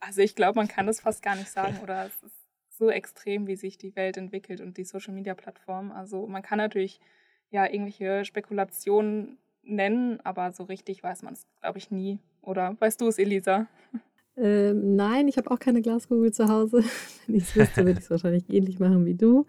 Also 0.00 0.20
ich 0.22 0.34
glaube, 0.34 0.56
man 0.56 0.68
kann 0.68 0.86
das 0.86 1.00
fast 1.00 1.22
gar 1.22 1.36
nicht 1.36 1.50
sagen 1.50 1.78
oder 1.82 2.06
es 2.06 2.22
ist 2.22 2.34
so 2.68 2.90
extrem, 2.90 3.46
wie 3.46 3.56
sich 3.56 3.78
die 3.78 3.94
Welt 3.96 4.16
entwickelt 4.16 4.60
und 4.60 4.76
die 4.76 4.84
Social-Media-Plattform. 4.84 5.92
Also 5.92 6.26
man 6.26 6.42
kann 6.42 6.58
natürlich 6.58 7.00
ja 7.50 7.66
irgendwelche 7.66 8.24
Spekulationen 8.24 9.38
nennen, 9.62 10.20
aber 10.24 10.52
so 10.52 10.64
richtig 10.64 11.02
weiß 11.02 11.22
man 11.22 11.34
es, 11.34 11.46
glaube 11.60 11.78
ich, 11.78 11.90
nie. 11.90 12.18
Oder 12.40 12.76
weißt 12.80 13.00
du 13.00 13.08
es, 13.08 13.18
Elisa? 13.18 13.66
Ähm, 14.36 14.96
nein, 14.96 15.28
ich 15.28 15.36
habe 15.36 15.50
auch 15.50 15.58
keine 15.58 15.82
Glaskugel 15.82 16.32
zu 16.32 16.48
Hause. 16.48 16.82
Wenn 17.26 17.36
ich 17.36 17.44
es 17.44 17.56
wüsste, 17.56 17.84
würde 17.84 17.92
ich 17.92 18.04
es 18.04 18.10
wahrscheinlich 18.10 18.44
ähnlich 18.50 18.78
machen 18.78 19.04
wie 19.04 19.14
du. 19.14 19.46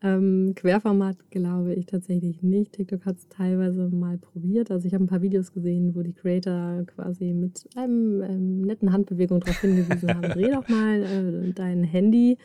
Ähm, 0.00 0.52
Querformat 0.54 1.16
glaube 1.30 1.74
ich 1.74 1.86
tatsächlich 1.86 2.42
nicht. 2.42 2.72
TikTok 2.72 3.04
hat 3.04 3.16
es 3.16 3.28
teilweise 3.28 3.88
mal 3.88 4.16
probiert. 4.16 4.70
Also 4.70 4.86
ich 4.86 4.94
habe 4.94 5.04
ein 5.04 5.08
paar 5.08 5.22
Videos 5.22 5.52
gesehen, 5.52 5.94
wo 5.96 6.02
die 6.02 6.12
Creator 6.12 6.84
quasi 6.86 7.32
mit 7.32 7.68
einem 7.74 8.22
ähm, 8.22 8.60
netten 8.60 8.92
Handbewegung 8.92 9.40
darauf 9.40 9.60
hingewiesen 9.60 10.14
haben, 10.14 10.22
dreh 10.22 10.52
doch 10.52 10.68
mal 10.68 11.02
äh, 11.02 11.52
dein 11.52 11.82
Handy. 11.82 12.38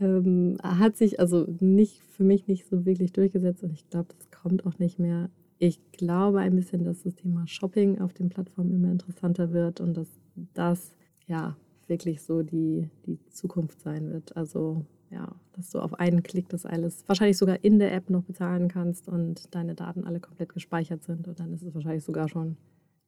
Ähm, 0.00 0.56
hat 0.62 0.96
sich 0.96 1.20
also 1.20 1.46
nicht 1.60 2.00
für 2.16 2.24
mich 2.24 2.48
nicht 2.48 2.66
so 2.66 2.84
wirklich 2.84 3.12
durchgesetzt 3.12 3.62
und 3.62 3.72
ich 3.72 3.88
glaube, 3.88 4.08
das 4.18 4.30
kommt 4.30 4.66
auch 4.66 4.78
nicht 4.78 4.98
mehr. 4.98 5.30
Ich 5.66 5.80
glaube 5.92 6.40
ein 6.40 6.54
bisschen, 6.54 6.84
dass 6.84 7.04
das 7.04 7.14
Thema 7.14 7.46
Shopping 7.46 7.98
auf 7.98 8.12
den 8.12 8.28
Plattformen 8.28 8.74
immer 8.74 8.92
interessanter 8.92 9.50
wird 9.54 9.80
und 9.80 9.94
dass 9.94 10.08
das 10.52 10.94
ja 11.26 11.56
wirklich 11.86 12.20
so 12.20 12.42
die, 12.42 12.90
die 13.06 13.18
Zukunft 13.30 13.80
sein 13.80 14.12
wird. 14.12 14.36
Also 14.36 14.84
ja, 15.08 15.34
dass 15.54 15.70
du 15.70 15.78
auf 15.80 15.94
einen 15.94 16.22
Klick 16.22 16.50
das 16.50 16.66
alles 16.66 17.02
wahrscheinlich 17.06 17.38
sogar 17.38 17.64
in 17.64 17.78
der 17.78 17.94
App 17.94 18.10
noch 18.10 18.24
bezahlen 18.24 18.68
kannst 18.68 19.08
und 19.08 19.54
deine 19.54 19.74
Daten 19.74 20.04
alle 20.04 20.20
komplett 20.20 20.52
gespeichert 20.52 21.02
sind 21.02 21.28
und 21.28 21.40
dann 21.40 21.54
ist 21.54 21.62
es 21.62 21.74
wahrscheinlich 21.74 22.04
sogar 22.04 22.28
schon 22.28 22.58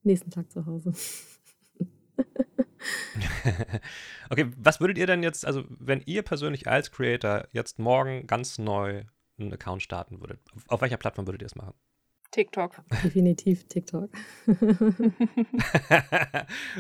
nächsten 0.03 0.31
Tag 0.31 0.51
zu 0.51 0.64
Hause. 0.64 0.95
okay, 4.31 4.51
was 4.57 4.81
würdet 4.81 4.97
ihr 4.97 5.07
denn 5.07 5.23
jetzt, 5.23 5.45
also 5.45 5.64
wenn 5.69 6.01
ihr 6.07 6.23
persönlich 6.23 6.69
als 6.69 6.90
Creator 6.90 7.49
jetzt 7.53 7.79
morgen 7.79 8.27
ganz 8.27 8.57
neu 8.57 9.05
einen 9.38 9.53
Account 9.53 9.83
starten 9.83 10.21
würdet, 10.21 10.40
auf 10.69 10.81
welcher 10.81 10.97
Plattform 10.97 11.27
würdet 11.27 11.42
ihr 11.42 11.47
es 11.49 11.55
machen? 11.55 11.75
TikTok. 12.30 12.82
Definitiv 13.02 13.66
TikTok. 13.68 14.10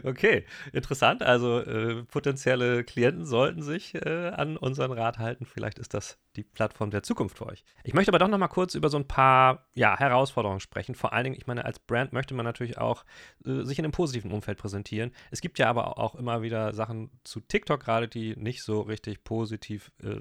okay, 0.04 0.44
interessant. 0.72 1.22
Also 1.22 1.60
äh, 1.60 2.04
potenzielle 2.04 2.84
Klienten 2.84 3.24
sollten 3.24 3.62
sich 3.62 3.94
äh, 3.94 4.28
an 4.34 4.56
unseren 4.56 4.92
Rat 4.92 5.18
halten. 5.18 5.46
Vielleicht 5.46 5.78
ist 5.78 5.94
das 5.94 6.18
die 6.36 6.44
Plattform 6.44 6.90
der 6.90 7.02
Zukunft 7.02 7.38
für 7.38 7.46
euch. 7.46 7.64
Ich 7.84 7.94
möchte 7.94 8.10
aber 8.10 8.18
doch 8.18 8.28
noch 8.28 8.38
mal 8.38 8.48
kurz 8.48 8.74
über 8.74 8.88
so 8.88 8.98
ein 8.98 9.08
paar 9.08 9.66
ja, 9.74 9.98
Herausforderungen 9.98 10.60
sprechen. 10.60 10.94
Vor 10.94 11.12
allen 11.12 11.24
Dingen, 11.24 11.36
ich 11.36 11.46
meine, 11.46 11.64
als 11.64 11.78
Brand 11.78 12.12
möchte 12.12 12.34
man 12.34 12.44
natürlich 12.44 12.78
auch 12.78 13.04
äh, 13.44 13.62
sich 13.62 13.78
in 13.78 13.84
einem 13.84 13.92
positiven 13.92 14.32
Umfeld 14.32 14.58
präsentieren. 14.58 15.12
Es 15.30 15.40
gibt 15.40 15.58
ja 15.58 15.68
aber 15.68 15.98
auch 15.98 16.14
immer 16.14 16.42
wieder 16.42 16.72
Sachen 16.72 17.10
zu 17.24 17.40
TikTok 17.40 17.80
gerade, 17.80 18.08
die 18.08 18.36
nicht 18.36 18.62
so 18.62 18.82
richtig 18.82 19.24
positiv 19.24 19.90
äh, 20.02 20.20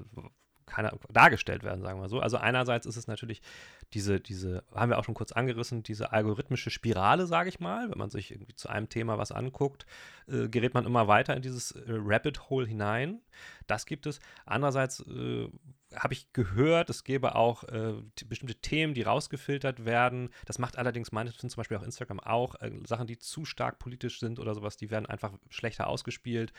keine, 0.66 0.92
dargestellt 1.10 1.62
werden, 1.62 1.82
sagen 1.82 2.00
wir 2.00 2.08
so. 2.08 2.20
Also 2.20 2.36
einerseits 2.36 2.86
ist 2.86 2.96
es 2.96 3.06
natürlich 3.06 3.40
diese, 3.94 4.20
diese, 4.20 4.64
haben 4.74 4.90
wir 4.90 4.98
auch 4.98 5.04
schon 5.04 5.14
kurz 5.14 5.32
angerissen, 5.32 5.82
diese 5.82 6.12
algorithmische 6.12 6.70
Spirale, 6.70 7.26
sage 7.26 7.48
ich 7.48 7.60
mal. 7.60 7.90
Wenn 7.90 7.98
man 7.98 8.10
sich 8.10 8.32
irgendwie 8.32 8.54
zu 8.54 8.68
einem 8.68 8.88
Thema 8.88 9.16
was 9.18 9.32
anguckt, 9.32 9.86
äh, 10.28 10.48
gerät 10.48 10.74
man 10.74 10.84
immer 10.84 11.08
weiter 11.08 11.36
in 11.36 11.42
dieses 11.42 11.70
äh, 11.72 11.82
Rabbit 11.88 12.50
Hole 12.50 12.66
hinein. 12.66 13.20
Das 13.66 13.86
gibt 13.86 14.06
es. 14.06 14.20
Andererseits 14.44 15.00
äh, 15.00 15.48
habe 15.96 16.14
ich 16.14 16.32
gehört, 16.32 16.90
es 16.90 17.04
gäbe 17.04 17.34
auch 17.34 17.64
äh, 17.64 17.94
bestimmte 18.26 18.54
Themen, 18.56 18.94
die 18.94 19.02
rausgefiltert 19.02 19.84
werden. 19.84 20.30
Das 20.44 20.58
macht 20.58 20.78
allerdings 20.78 21.12
meines 21.12 21.36
zum 21.36 21.48
Beispiel 21.56 21.76
auch 21.76 21.82
Instagram 21.82 22.20
auch. 22.20 22.54
Äh, 22.60 22.72
Sachen, 22.86 23.06
die 23.06 23.18
zu 23.18 23.44
stark 23.44 23.78
politisch 23.78 24.20
sind 24.20 24.38
oder 24.38 24.54
sowas, 24.54 24.76
die 24.76 24.90
werden 24.90 25.06
einfach 25.06 25.32
schlechter 25.48 25.86
ausgespielt. 25.86 26.52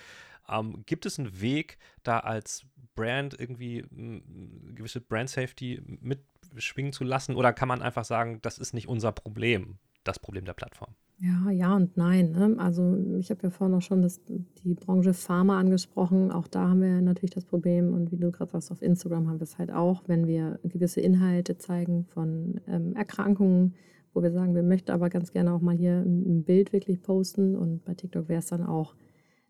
Ähm, 0.49 0.83
gibt 0.85 1.05
es 1.05 1.19
einen 1.19 1.41
Weg, 1.41 1.77
da 2.03 2.19
als 2.19 2.65
Brand 2.95 3.39
irgendwie 3.39 3.79
m, 3.79 4.75
gewisse 4.75 5.01
Brand 5.01 5.29
Safety 5.29 5.81
mitschwingen 5.85 6.93
zu 6.93 7.03
lassen? 7.03 7.35
Oder 7.35 7.53
kann 7.53 7.67
man 7.67 7.81
einfach 7.81 8.05
sagen, 8.05 8.41
das 8.41 8.57
ist 8.57 8.73
nicht 8.73 8.87
unser 8.87 9.11
Problem, 9.11 9.77
das 10.03 10.19
Problem 10.19 10.45
der 10.45 10.53
Plattform? 10.53 10.95
Ja, 11.19 11.49
ja 11.49 11.75
und 11.75 11.97
nein. 11.97 12.31
Ne? 12.31 12.55
Also 12.59 12.95
ich 13.17 13.31
habe 13.31 13.41
ja 13.43 13.49
vorhin 13.49 13.75
auch 13.75 13.81
schon 13.81 14.03
das, 14.03 14.21
die 14.63 14.75
Branche 14.75 15.13
Pharma 15.13 15.59
angesprochen. 15.59 16.31
Auch 16.31 16.47
da 16.47 16.69
haben 16.69 16.81
wir 16.81 17.01
natürlich 17.01 17.33
das 17.33 17.45
Problem. 17.45 17.93
Und 17.93 18.11
wie 18.11 18.17
du 18.17 18.31
gerade 18.31 18.51
sagst, 18.51 18.71
auf 18.71 18.83
Instagram 18.83 19.27
haben 19.27 19.39
wir 19.39 19.43
es 19.45 19.57
halt 19.57 19.71
auch, 19.71 20.03
wenn 20.07 20.27
wir 20.27 20.59
gewisse 20.63 21.01
Inhalte 21.01 21.57
zeigen 21.57 22.05
von 22.05 22.61
ähm, 22.67 22.93
Erkrankungen, 22.93 23.73
wo 24.13 24.21
wir 24.21 24.31
sagen, 24.31 24.53
wir 24.53 24.63
möchten 24.63 24.91
aber 24.91 25.09
ganz 25.09 25.31
gerne 25.31 25.53
auch 25.53 25.61
mal 25.61 25.75
hier 25.75 26.03
ein 26.05 26.43
Bild 26.43 26.71
wirklich 26.71 27.01
posten. 27.01 27.55
Und 27.55 27.83
bei 27.83 27.95
TikTok 27.95 28.29
wäre 28.29 28.39
es 28.39 28.47
dann 28.47 28.63
auch 28.63 28.95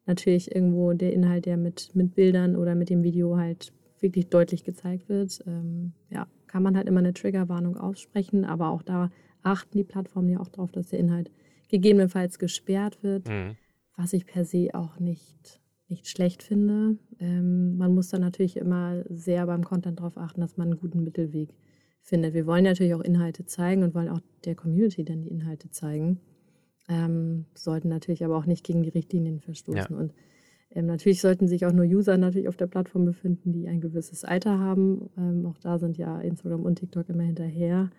natürlich 0.06 0.56
irgendwo 0.56 0.93
der 0.93 1.12
Inhalt, 1.12 1.45
der 1.45 1.58
mit, 1.58 1.93
mit 1.95 2.15
Bildern 2.15 2.56
oder 2.56 2.75
mit 2.75 2.89
dem 2.89 3.03
Video 3.03 3.36
halt 3.36 3.73
wirklich 3.99 4.30
deutlich 4.30 4.63
gezeigt 4.63 5.10
wird. 5.10 5.43
Ähm, 5.45 5.91
ja, 6.10 6.27
kann 6.47 6.63
man 6.63 6.77
halt 6.77 6.88
immer 6.88 6.99
eine 6.99 7.13
Triggerwarnung 7.13 7.75
aussprechen, 7.75 8.45
aber 8.45 8.69
auch 8.69 8.84
da 8.84 9.10
achten 9.43 9.77
die 9.77 9.84
Plattformen 9.84 10.30
ja 10.30 10.39
auch 10.39 10.47
darauf, 10.47 10.71
dass 10.71 10.89
der 10.89 10.99
Inhalt 10.99 11.30
gegebenenfalls 11.69 12.39
gesperrt 12.39 13.03
wird, 13.03 13.27
mhm. 13.27 13.56
was 13.95 14.13
ich 14.13 14.25
per 14.25 14.45
se 14.45 14.69
auch 14.73 14.99
nicht, 14.99 15.62
nicht 15.88 16.08
schlecht 16.08 16.43
finde. 16.43 16.97
Ähm, 17.19 17.77
man 17.77 17.93
muss 17.93 18.10
dann 18.10 18.21
natürlich 18.21 18.58
immer 18.58 19.03
sehr 19.10 19.45
beim 19.45 19.63
Content 19.63 19.99
darauf 19.99 20.17
achten, 20.17 20.41
dass 20.41 20.58
man 20.58 20.69
einen 20.69 20.80
guten 20.80 21.03
Mittelweg 21.03 21.56
findet. 22.01 22.34
Wir 22.34 22.45
wollen 22.45 22.63
natürlich 22.63 22.93
auch 22.93 23.01
Inhalte 23.01 23.45
zeigen 23.45 23.84
und 23.84 23.93
wollen 23.93 24.10
auch 24.10 24.21
der 24.45 24.56
Community 24.56 25.03
dann 25.03 25.21
die 25.21 25.30
Inhalte 25.30 25.69
zeigen, 25.69 26.21
ähm, 26.88 27.45
sollten 27.53 27.89
natürlich 27.89 28.23
aber 28.23 28.38
auch 28.38 28.45
nicht 28.45 28.65
gegen 28.65 28.82
die 28.82 28.89
Richtlinien 28.89 29.41
verstoßen. 29.41 29.95
Ja. 29.95 29.97
Und 29.97 30.13
ähm, 30.71 30.86
natürlich 30.86 31.21
sollten 31.21 31.47
sich 31.47 31.65
auch 31.65 31.73
nur 31.73 31.86
User 31.86 32.17
natürlich 32.17 32.47
auf 32.47 32.58
der 32.58 32.67
Plattform 32.67 33.06
befinden, 33.06 33.51
die 33.51 33.67
ein 33.67 33.82
gewisses 33.82 34.23
Alter 34.23 34.60
haben. 34.60 35.10
Ähm, 35.17 35.45
auch 35.45 35.58
da 35.58 35.80
sind 35.80 35.97
ja 35.97 36.19
Instagram 36.19 36.63
und 36.63 36.75
TikTok 36.75 37.10
immer 37.10 37.23
hinterher, 37.23 37.89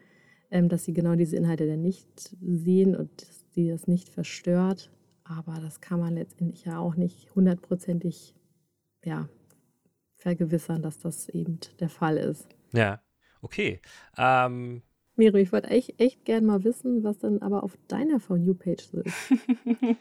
ähm, 0.51 0.69
dass 0.69 0.85
sie 0.85 0.93
genau 0.93 1.15
diese 1.15 1.37
Inhalte 1.37 1.67
dann 1.67 1.83
nicht 1.83 2.37
sehen 2.41 2.97
und 2.97 3.11
die 3.59 3.69
das 3.69 3.87
nicht 3.87 4.09
verstört. 4.09 4.91
Aber 5.25 5.61
das 5.61 5.81
kann 5.81 6.01
man 6.01 6.15
letztendlich 6.15 6.65
ja 6.65 6.79
auch 6.79 6.95
nicht 6.95 7.35
hundertprozentig 7.35 8.35
ja, 9.05 9.29
vergewissern, 10.17 10.83
dass 10.83 10.99
das 10.99 11.29
eben 11.29 11.61
der 11.81 11.91
Fall 11.91 12.17
ist. 12.17 12.49
Ja, 12.73 13.03
okay. 13.43 13.81
Ähm, 14.17 14.83
Miro, 15.17 15.37
ich 15.37 15.53
wollte 15.53 15.69
echt, 15.69 16.01
echt 16.01 16.25
gern 16.25 16.47
mal 16.47 16.65
wissen, 16.65 17.05
was 17.05 17.19
dann 17.19 17.43
aber 17.43 17.63
auf 17.63 17.77
deiner 17.89 18.21
For 18.21 18.37
You-Page 18.37 18.83
so 18.83 19.01
ist. 19.01 19.17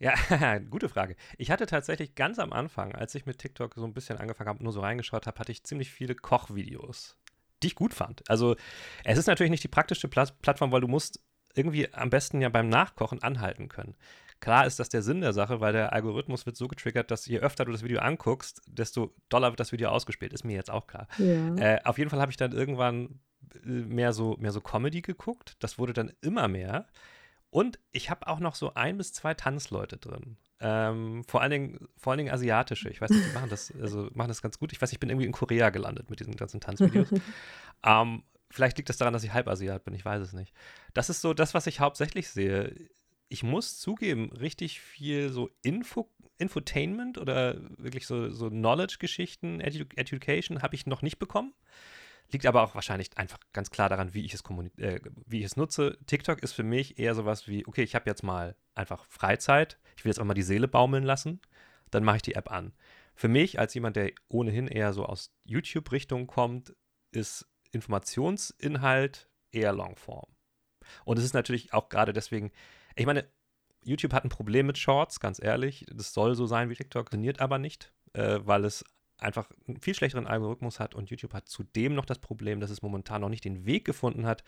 Ja, 0.00 0.12
gute 0.70 0.88
Frage. 0.88 1.16
Ich 1.38 1.50
hatte 1.50 1.66
tatsächlich 1.66 2.14
ganz 2.14 2.38
am 2.38 2.52
Anfang, 2.52 2.94
als 2.94 3.14
ich 3.14 3.26
mit 3.26 3.38
TikTok 3.38 3.74
so 3.74 3.84
ein 3.84 3.94
bisschen 3.94 4.18
angefangen 4.18 4.48
habe, 4.48 4.62
nur 4.62 4.72
so 4.72 4.80
reingeschaut 4.80 5.26
habe, 5.26 5.38
hatte 5.38 5.52
ich 5.52 5.64
ziemlich 5.64 5.90
viele 5.90 6.14
Kochvideos, 6.14 7.16
die 7.62 7.68
ich 7.68 7.74
gut 7.74 7.94
fand. 7.94 8.28
Also 8.28 8.56
es 9.04 9.16
ist 9.16 9.28
natürlich 9.28 9.52
nicht 9.52 9.64
die 9.64 9.68
praktische 9.68 10.08
Plattform, 10.08 10.72
weil 10.72 10.82
du 10.82 10.88
musst 10.88 11.20
irgendwie 11.54 11.92
am 11.92 12.10
besten 12.10 12.40
ja 12.40 12.48
beim 12.48 12.68
Nachkochen 12.68 13.22
anhalten 13.22 13.68
können. 13.68 13.94
Klar 14.40 14.66
ist 14.66 14.78
das 14.78 14.90
der 14.90 15.02
Sinn 15.02 15.22
der 15.22 15.32
Sache, 15.32 15.60
weil 15.60 15.72
der 15.72 15.92
Algorithmus 15.92 16.44
wird 16.44 16.56
so 16.56 16.68
getriggert, 16.68 17.10
dass 17.10 17.26
je 17.26 17.38
öfter 17.38 17.64
du 17.64 17.72
das 17.72 17.82
Video 17.82 18.00
anguckst, 18.00 18.60
desto 18.66 19.14
doller 19.28 19.50
wird 19.50 19.60
das 19.60 19.72
Video 19.72 19.88
ausgespielt. 19.88 20.32
Ist 20.32 20.44
mir 20.44 20.54
jetzt 20.54 20.70
auch 20.70 20.86
klar. 20.86 21.08
Ja. 21.18 21.56
Äh, 21.56 21.80
auf 21.84 21.96
jeden 21.96 22.10
Fall 22.10 22.20
habe 22.20 22.30
ich 22.30 22.36
dann 22.36 22.52
irgendwann 22.52 23.20
äh, 23.64 23.68
mehr 23.68 24.12
so, 24.12 24.36
mehr 24.38 24.52
so 24.52 24.60
Comedy 24.60 25.00
geguckt. 25.00 25.56
Das 25.60 25.78
wurde 25.78 25.94
dann 25.94 26.12
immer 26.20 26.48
mehr. 26.48 26.86
Und 27.48 27.78
ich 27.92 28.10
habe 28.10 28.26
auch 28.26 28.40
noch 28.40 28.54
so 28.54 28.74
ein 28.74 28.98
bis 28.98 29.12
zwei 29.12 29.32
Tanzleute 29.32 29.96
drin. 29.96 30.36
Ähm, 30.60 31.24
vor, 31.28 31.40
allen 31.40 31.50
Dingen, 31.50 31.88
vor 31.96 32.10
allen 32.10 32.18
Dingen 32.18 32.32
asiatische. 32.32 32.90
Ich 32.90 33.00
weiß 33.00 33.10
nicht, 33.10 33.28
die 33.30 33.34
machen 33.34 33.48
das, 33.48 33.72
also 33.80 34.10
machen 34.12 34.28
das 34.28 34.42
ganz 34.42 34.58
gut. 34.58 34.72
Ich 34.72 34.82
weiß, 34.82 34.92
ich 34.92 35.00
bin 35.00 35.08
irgendwie 35.08 35.26
in 35.26 35.32
Korea 35.32 35.70
gelandet 35.70 36.10
mit 36.10 36.20
diesen 36.20 36.36
ganzen 36.36 36.60
Tanzvideos. 36.60 37.08
ähm, 37.86 38.24
Vielleicht 38.54 38.76
liegt 38.76 38.88
das 38.88 38.98
daran, 38.98 39.12
dass 39.12 39.24
ich 39.24 39.32
Halbasiat 39.32 39.82
bin, 39.82 39.94
ich 39.94 40.04
weiß 40.04 40.22
es 40.22 40.32
nicht. 40.32 40.54
Das 40.92 41.10
ist 41.10 41.20
so 41.20 41.34
das, 41.34 41.54
was 41.54 41.66
ich 41.66 41.80
hauptsächlich 41.80 42.28
sehe. 42.28 42.72
Ich 43.28 43.42
muss 43.42 43.80
zugeben, 43.80 44.30
richtig 44.30 44.80
viel 44.80 45.30
so 45.30 45.50
Info, 45.62 46.08
Infotainment 46.38 47.18
oder 47.18 47.56
wirklich 47.78 48.06
so, 48.06 48.30
so 48.30 48.50
Knowledge-Geschichten, 48.50 49.60
Edu 49.60 49.86
Education 49.96 50.62
habe 50.62 50.76
ich 50.76 50.86
noch 50.86 51.02
nicht 51.02 51.18
bekommen. 51.18 51.52
Liegt 52.30 52.46
aber 52.46 52.62
auch 52.62 52.76
wahrscheinlich 52.76 53.18
einfach 53.18 53.40
ganz 53.52 53.70
klar 53.70 53.88
daran, 53.88 54.14
wie 54.14 54.24
ich 54.24 54.34
es, 54.34 54.42
äh, 54.76 55.00
wie 55.26 55.40
ich 55.40 55.46
es 55.46 55.56
nutze. 55.56 55.98
TikTok 56.06 56.40
ist 56.40 56.52
für 56.52 56.62
mich 56.62 57.00
eher 57.00 57.16
sowas 57.16 57.48
wie, 57.48 57.66
okay, 57.66 57.82
ich 57.82 57.96
habe 57.96 58.08
jetzt 58.08 58.22
mal 58.22 58.54
einfach 58.76 59.04
Freizeit, 59.06 59.80
ich 59.96 60.04
will 60.04 60.10
jetzt 60.10 60.20
auch 60.20 60.24
mal 60.24 60.34
die 60.34 60.42
Seele 60.42 60.68
baumeln 60.68 61.02
lassen, 61.02 61.40
dann 61.90 62.04
mache 62.04 62.18
ich 62.18 62.22
die 62.22 62.36
App 62.36 62.52
an. 62.52 62.72
Für 63.16 63.26
mich 63.26 63.58
als 63.58 63.74
jemand, 63.74 63.96
der 63.96 64.12
ohnehin 64.28 64.68
eher 64.68 64.92
so 64.92 65.06
aus 65.06 65.34
YouTube-Richtung 65.42 66.28
kommt, 66.28 66.72
ist 67.10 67.48
Informationsinhalt 67.74 69.28
eher 69.50 69.72
Longform. 69.72 70.28
Und 71.04 71.18
es 71.18 71.24
ist 71.24 71.34
natürlich 71.34 71.72
auch 71.72 71.88
gerade 71.88 72.12
deswegen, 72.12 72.52
ich 72.94 73.06
meine, 73.06 73.26
YouTube 73.84 74.12
hat 74.12 74.24
ein 74.24 74.30
Problem 74.30 74.66
mit 74.66 74.78
Shorts, 74.78 75.20
ganz 75.20 75.42
ehrlich. 75.42 75.86
Das 75.92 76.14
soll 76.14 76.34
so 76.34 76.46
sein 76.46 76.70
wie 76.70 76.74
TikTok, 76.74 77.10
funktioniert 77.10 77.40
aber 77.40 77.58
nicht, 77.58 77.92
äh, 78.14 78.40
weil 78.42 78.64
es 78.64 78.84
einfach 79.18 79.48
einen 79.68 79.80
viel 79.80 79.94
schlechteren 79.94 80.26
Algorithmus 80.26 80.80
hat 80.80 80.94
und 80.94 81.08
YouTube 81.08 81.32
hat 81.32 81.48
zudem 81.48 81.94
noch 81.94 82.04
das 82.04 82.18
Problem, 82.18 82.60
dass 82.60 82.70
es 82.70 82.82
momentan 82.82 83.20
noch 83.20 83.28
nicht 83.28 83.44
den 83.44 83.64
Weg 83.64 83.84
gefunden 83.84 84.26
hat, 84.26 84.42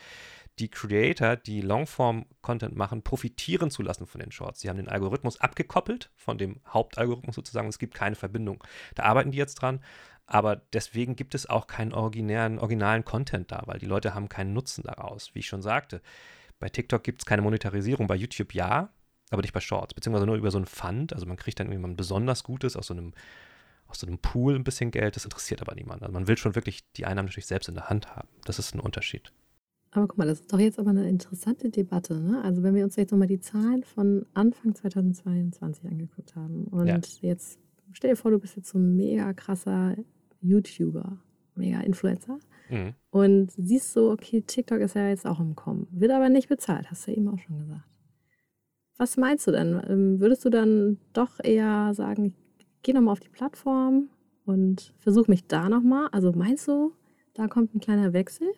die 0.58 0.68
Creator, 0.68 1.36
die 1.36 1.60
Longform-Content 1.60 2.74
machen, 2.74 3.02
profitieren 3.02 3.70
zu 3.70 3.82
lassen 3.82 4.06
von 4.06 4.20
den 4.20 4.32
Shorts. 4.32 4.60
Sie 4.60 4.68
haben 4.68 4.76
den 4.76 4.88
Algorithmus 4.88 5.40
abgekoppelt 5.40 6.10
von 6.16 6.36
dem 6.36 6.60
Hauptalgorithmus 6.66 7.36
sozusagen. 7.36 7.68
Es 7.68 7.78
gibt 7.78 7.94
keine 7.94 8.16
Verbindung. 8.16 8.62
Da 8.96 9.04
arbeiten 9.04 9.30
die 9.30 9.38
jetzt 9.38 9.54
dran, 9.54 9.80
aber 10.26 10.56
deswegen 10.72 11.14
gibt 11.14 11.34
es 11.34 11.48
auch 11.48 11.66
keinen 11.66 11.92
originären, 11.92 12.58
originalen 12.58 13.04
Content 13.04 13.52
da, 13.52 13.62
weil 13.66 13.78
die 13.78 13.86
Leute 13.86 14.14
haben 14.14 14.28
keinen 14.28 14.52
Nutzen 14.52 14.82
daraus. 14.84 15.34
Wie 15.34 15.38
ich 15.38 15.46
schon 15.46 15.62
sagte, 15.62 16.00
bei 16.58 16.68
TikTok 16.68 17.04
gibt 17.04 17.22
es 17.22 17.26
keine 17.26 17.42
Monetarisierung, 17.42 18.06
bei 18.06 18.16
YouTube 18.16 18.54
ja, 18.54 18.90
aber 19.30 19.42
nicht 19.42 19.54
bei 19.54 19.60
Shorts, 19.60 19.94
beziehungsweise 19.94 20.26
nur 20.26 20.36
über 20.36 20.50
so 20.50 20.58
ein 20.58 20.66
Fund. 20.66 21.12
Also 21.12 21.26
man 21.26 21.36
kriegt 21.36 21.60
dann 21.60 21.70
irgendwann 21.70 21.96
besonders 21.96 22.42
Gutes 22.44 22.76
aus 22.76 22.88
so 22.88 22.94
einem 22.94 23.12
aus 23.88 24.00
so 24.00 24.06
einem 24.08 24.18
Pool 24.18 24.56
ein 24.56 24.64
bisschen 24.64 24.90
Geld. 24.90 25.14
Das 25.14 25.24
interessiert 25.24 25.62
aber 25.62 25.76
niemanden. 25.76 26.04
Also 26.04 26.12
man 26.12 26.26
will 26.26 26.36
schon 26.36 26.56
wirklich 26.56 26.90
die 26.94 27.06
Einnahmen 27.06 27.26
natürlich 27.26 27.46
selbst 27.46 27.68
in 27.68 27.76
der 27.76 27.88
Hand 27.88 28.16
haben. 28.16 28.28
Das 28.44 28.58
ist 28.58 28.74
ein 28.74 28.80
Unterschied. 28.80 29.32
Aber 29.92 30.08
guck 30.08 30.18
mal, 30.18 30.26
das 30.26 30.40
ist 30.40 30.52
doch 30.52 30.58
jetzt 30.58 30.80
aber 30.80 30.90
eine 30.90 31.08
interessante 31.08 31.70
Debatte. 31.70 32.20
Ne? 32.20 32.42
Also 32.42 32.64
wenn 32.64 32.74
wir 32.74 32.82
uns 32.82 32.96
jetzt 32.96 33.12
nochmal 33.12 33.28
die 33.28 33.38
Zahlen 33.38 33.84
von 33.84 34.26
Anfang 34.34 34.74
2022 34.74 35.84
angeguckt 35.84 36.34
haben 36.34 36.64
und 36.64 36.88
ja. 36.88 36.98
jetzt 37.22 37.60
stell 37.92 38.10
dir 38.10 38.16
vor, 38.16 38.32
du 38.32 38.38
bist 38.38 38.56
jetzt 38.56 38.70
so 38.70 38.78
ein 38.78 38.96
mega 38.96 39.32
krasser 39.32 39.96
YouTuber, 40.40 41.18
mega 41.54 41.80
Influencer 41.80 42.38
mhm. 42.70 42.94
und 43.10 43.52
siehst 43.52 43.92
so, 43.92 44.10
okay, 44.10 44.42
TikTok 44.42 44.80
ist 44.80 44.94
ja 44.94 45.08
jetzt 45.08 45.26
auch 45.26 45.40
im 45.40 45.56
Kommen, 45.56 45.86
wird 45.90 46.12
aber 46.12 46.28
nicht 46.28 46.48
bezahlt, 46.48 46.90
hast 46.90 47.06
du 47.06 47.10
ja 47.10 47.16
eben 47.18 47.28
auch 47.28 47.38
schon 47.38 47.58
gesagt. 47.58 47.84
Was 48.98 49.16
meinst 49.16 49.46
du 49.46 49.52
denn? 49.52 49.80
Ähm, 49.88 50.20
würdest 50.20 50.44
du 50.44 50.50
dann 50.50 50.98
doch 51.12 51.38
eher 51.42 51.92
sagen, 51.94 52.34
ich 52.58 52.66
geh 52.82 52.92
nochmal 52.92 53.12
auf 53.12 53.20
die 53.20 53.28
Plattform 53.28 54.08
und 54.44 54.94
versuch 54.98 55.28
mich 55.28 55.46
da 55.46 55.68
nochmal? 55.68 56.08
Also 56.12 56.32
meinst 56.32 56.66
du, 56.66 56.94
da 57.34 57.46
kommt 57.46 57.74
ein 57.74 57.80
kleiner 57.80 58.12
Wechsel? 58.14 58.48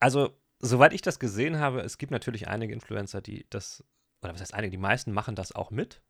Also 0.00 0.30
soweit 0.60 0.94
ich 0.94 1.02
das 1.02 1.18
gesehen 1.18 1.58
habe, 1.58 1.80
es 1.80 1.98
gibt 1.98 2.12
natürlich 2.12 2.48
einige 2.48 2.72
Influencer, 2.72 3.20
die 3.20 3.46
das, 3.50 3.84
oder 4.22 4.32
was 4.32 4.40
heißt 4.40 4.54
einige, 4.54 4.70
die 4.70 4.78
meisten 4.78 5.12
machen 5.12 5.34
das 5.34 5.52
auch 5.52 5.70
mit, 5.70 6.00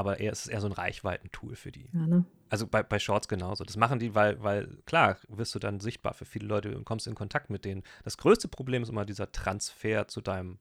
aber 0.00 0.18
eher, 0.18 0.32
es 0.32 0.46
ist 0.46 0.52
eher 0.52 0.60
so 0.60 0.66
ein 0.66 0.72
Reichweitentool 0.72 1.54
für 1.54 1.70
die. 1.70 1.90
Ja, 1.92 2.06
ne? 2.06 2.24
Also 2.48 2.66
bei, 2.66 2.82
bei 2.82 2.98
Shorts 2.98 3.28
genauso. 3.28 3.64
Das 3.64 3.76
machen 3.76 3.98
die, 3.98 4.14
weil, 4.14 4.42
weil, 4.42 4.78
klar, 4.86 5.18
wirst 5.28 5.54
du 5.54 5.58
dann 5.58 5.78
sichtbar 5.78 6.14
für 6.14 6.24
viele 6.24 6.46
Leute 6.46 6.76
und 6.76 6.84
kommst 6.84 7.06
in 7.06 7.14
Kontakt 7.14 7.50
mit 7.50 7.64
denen. 7.64 7.82
Das 8.02 8.16
größte 8.16 8.48
Problem 8.48 8.82
ist 8.82 8.88
immer 8.88 9.04
dieser 9.04 9.30
Transfer 9.30 10.08
zu 10.08 10.20
deinem 10.20 10.58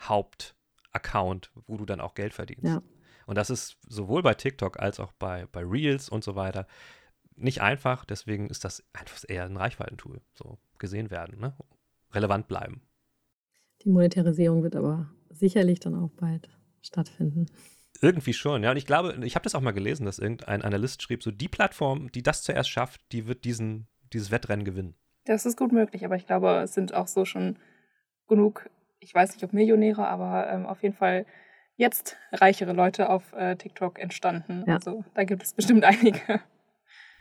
Hauptaccount, 0.00 1.50
wo 1.66 1.76
du 1.76 1.84
dann 1.84 2.00
auch 2.00 2.14
Geld 2.14 2.32
verdienst. 2.32 2.64
Ja. 2.64 2.82
Und 3.26 3.36
das 3.36 3.50
ist 3.50 3.76
sowohl 3.86 4.22
bei 4.22 4.34
TikTok 4.34 4.80
als 4.80 4.98
auch 4.98 5.12
bei, 5.12 5.46
bei 5.52 5.62
Reels 5.62 6.08
und 6.08 6.24
so 6.24 6.34
weiter 6.34 6.66
nicht 7.36 7.60
einfach. 7.60 8.04
Deswegen 8.04 8.48
ist 8.48 8.64
das 8.64 8.82
einfach 8.92 9.22
eher 9.28 9.44
ein 9.44 9.56
Reichweitentool. 9.56 10.20
So 10.34 10.58
gesehen 10.78 11.10
werden, 11.10 11.38
ne? 11.38 11.54
relevant 12.12 12.48
bleiben. 12.48 12.82
Die 13.82 13.90
Monetarisierung 13.90 14.62
wird 14.62 14.76
aber 14.76 15.10
sicherlich 15.30 15.78
dann 15.78 15.94
auch 15.94 16.10
bald 16.10 16.48
stattfinden. 16.82 17.46
Irgendwie 18.00 18.32
schon, 18.32 18.62
ja. 18.62 18.70
Und 18.70 18.76
ich 18.76 18.86
glaube, 18.86 19.18
ich 19.22 19.34
habe 19.34 19.42
das 19.42 19.54
auch 19.54 19.60
mal 19.60 19.72
gelesen, 19.72 20.06
dass 20.06 20.18
irgendein 20.18 20.62
Analyst 20.62 21.02
schrieb, 21.02 21.22
so 21.22 21.30
die 21.30 21.48
Plattform, 21.48 22.12
die 22.12 22.22
das 22.22 22.42
zuerst 22.42 22.70
schafft, 22.70 23.00
die 23.12 23.26
wird 23.26 23.44
diesen, 23.44 23.88
dieses 24.12 24.30
Wettrennen 24.30 24.64
gewinnen. 24.64 24.94
Das 25.24 25.44
ist 25.44 25.58
gut 25.58 25.72
möglich, 25.72 26.04
aber 26.04 26.16
ich 26.16 26.26
glaube, 26.26 26.60
es 26.62 26.74
sind 26.74 26.94
auch 26.94 27.06
so 27.06 27.24
schon 27.24 27.58
genug, 28.28 28.70
ich 29.00 29.14
weiß 29.14 29.32
nicht, 29.32 29.42
ob 29.44 29.52
Millionäre, 29.52 30.06
aber 30.06 30.50
ähm, 30.50 30.66
auf 30.66 30.82
jeden 30.82 30.94
Fall 30.94 31.26
jetzt 31.76 32.16
reichere 32.32 32.72
Leute 32.72 33.08
auf 33.08 33.32
äh, 33.32 33.56
TikTok 33.56 33.98
entstanden. 33.98 34.64
Ja. 34.66 34.74
Also 34.74 35.04
da 35.14 35.24
gibt 35.24 35.42
es 35.42 35.54
bestimmt 35.54 35.84
einige. 35.84 36.40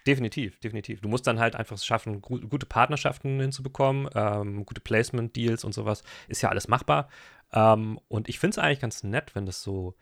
Definitiv, 0.08 0.60
definitiv. 0.60 1.02
Du 1.02 1.10
musst 1.10 1.28
dann 1.28 1.40
halt 1.40 1.56
einfach 1.56 1.76
es 1.76 1.86
schaffen, 1.86 2.22
gu 2.22 2.40
gute 2.40 2.66
Partnerschaften 2.66 3.42
hinzubekommen, 3.42 4.10
ähm, 4.16 4.66
gute 4.66 4.80
Placement-Deals 4.80 5.66
und 5.66 5.74
sowas. 5.74 6.02
Ist 6.30 6.42
ja 6.42 6.50
alles 6.50 6.70
machbar. 6.70 7.10
Ähm, 7.52 8.00
und 8.08 8.30
ich 8.30 8.40
finde 8.40 8.52
es 8.52 8.58
eigentlich 8.58 8.80
ganz 8.80 9.04
nett, 9.04 9.36
wenn 9.36 9.46
das 9.46 9.62
so 9.62 9.96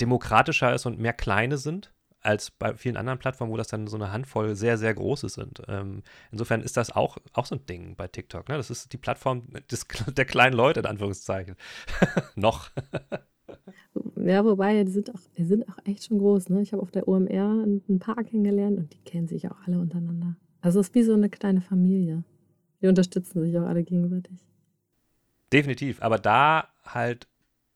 demokratischer 0.00 0.74
ist 0.74 0.86
und 0.86 0.98
mehr 0.98 1.12
kleine 1.12 1.58
sind 1.58 1.92
als 2.26 2.50
bei 2.50 2.74
vielen 2.74 2.96
anderen 2.96 3.20
Plattformen, 3.20 3.52
wo 3.52 3.56
das 3.56 3.68
dann 3.68 3.86
so 3.86 3.96
eine 3.96 4.10
Handvoll 4.10 4.56
sehr, 4.56 4.78
sehr 4.78 4.92
große 4.92 5.28
sind. 5.28 5.62
Ähm, 5.68 6.02
insofern 6.32 6.60
ist 6.60 6.76
das 6.76 6.90
auch, 6.90 7.18
auch 7.32 7.46
so 7.46 7.54
ein 7.54 7.64
Ding 7.66 7.94
bei 7.94 8.08
TikTok. 8.08 8.48
Ne? 8.48 8.56
Das 8.56 8.68
ist 8.68 8.92
die 8.92 8.96
Plattform 8.96 9.44
des, 9.70 9.86
der 10.16 10.24
kleinen 10.24 10.54
Leute, 10.54 10.80
in 10.80 10.86
Anführungszeichen. 10.86 11.54
Noch. 12.34 12.70
Ja, 14.16 14.44
wobei, 14.44 14.82
die 14.82 14.90
sind 14.90 15.14
auch, 15.14 15.20
die 15.38 15.44
sind 15.44 15.68
auch 15.68 15.78
echt 15.84 16.04
schon 16.04 16.18
groß. 16.18 16.48
Ne? 16.48 16.62
Ich 16.62 16.72
habe 16.72 16.82
auf 16.82 16.90
der 16.90 17.06
OMR 17.06 17.64
ein 17.88 17.98
paar 18.00 18.22
kennengelernt 18.24 18.78
und 18.78 18.92
die 18.92 19.02
kennen 19.04 19.28
sich 19.28 19.48
auch 19.48 19.58
alle 19.64 19.78
untereinander. 19.78 20.36
Also 20.60 20.80
es 20.80 20.88
ist 20.88 20.94
wie 20.96 21.04
so 21.04 21.14
eine 21.14 21.30
kleine 21.30 21.60
Familie. 21.60 22.24
Die 22.82 22.88
unterstützen 22.88 23.40
sich 23.42 23.56
auch 23.56 23.66
alle 23.66 23.84
gegenseitig. 23.84 24.44
Definitiv, 25.52 26.02
aber 26.02 26.18
da 26.18 26.68
halt 26.84 27.28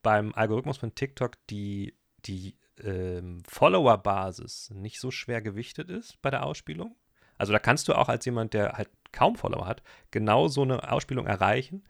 beim 0.02 0.35
Algorithmus 0.35 0.76
von 0.76 0.94
TikTok 0.94 1.35
die, 1.50 1.94
die 2.24 2.56
ähm, 2.83 3.42
Follower-Basis 3.46 4.70
nicht 4.70 5.00
so 5.00 5.11
schwer 5.11 5.42
gewichtet 5.42 5.90
ist 5.90 6.20
bei 6.22 6.30
der 6.30 6.44
Ausspielung. 6.44 6.96
Also 7.38 7.52
da 7.52 7.59
kannst 7.59 7.88
du 7.88 7.94
auch 7.94 8.09
als 8.09 8.24
jemand, 8.24 8.54
der 8.54 8.72
halt 8.72 8.90
kaum 9.12 9.37
Follower 9.37 9.66
hat, 9.66 9.83
genau 10.11 10.48
so 10.48 10.62
eine 10.62 10.90
Ausspielung 10.90 11.26
erreichen, 11.26 11.85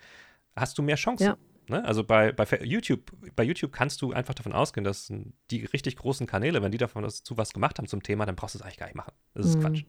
hast 0.56 0.78
du 0.78 0.82
mehr 0.82 0.96
Chancen. 0.96 1.24
Ja. 1.24 1.36
Ne? 1.68 1.84
Also 1.84 2.04
bei, 2.04 2.32
bei 2.32 2.44
YouTube, 2.62 3.12
bei 3.36 3.44
YouTube 3.44 3.72
kannst 3.72 4.02
du 4.02 4.12
einfach 4.12 4.34
davon 4.34 4.52
ausgehen, 4.52 4.84
dass 4.84 5.12
die 5.50 5.64
richtig 5.66 5.96
großen 5.96 6.26
Kanäle, 6.26 6.62
wenn 6.62 6.72
die 6.72 6.78
davon 6.78 7.08
zu 7.08 7.36
was 7.36 7.52
gemacht 7.52 7.78
haben 7.78 7.86
zum 7.86 8.02
Thema, 8.02 8.26
dann 8.26 8.36
brauchst 8.36 8.54
du 8.54 8.58
es 8.58 8.62
eigentlich 8.62 8.78
gar 8.78 8.86
nicht 8.86 8.96
machen. 8.96 9.12
Das 9.34 9.46
ist 9.46 9.56
mhm. 9.56 9.60
Quatsch. 9.60 9.84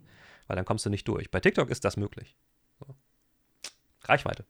Weil 0.47 0.55
dann 0.55 0.65
kommst 0.65 0.85
du 0.85 0.89
nicht 0.89 1.07
durch. 1.07 1.31
Bei 1.31 1.39
TikTok 1.39 1.69
ist 1.69 1.85
das 1.85 1.97
möglich. 1.97 2.35
So. 2.79 2.95
Reichweite. 4.03 4.45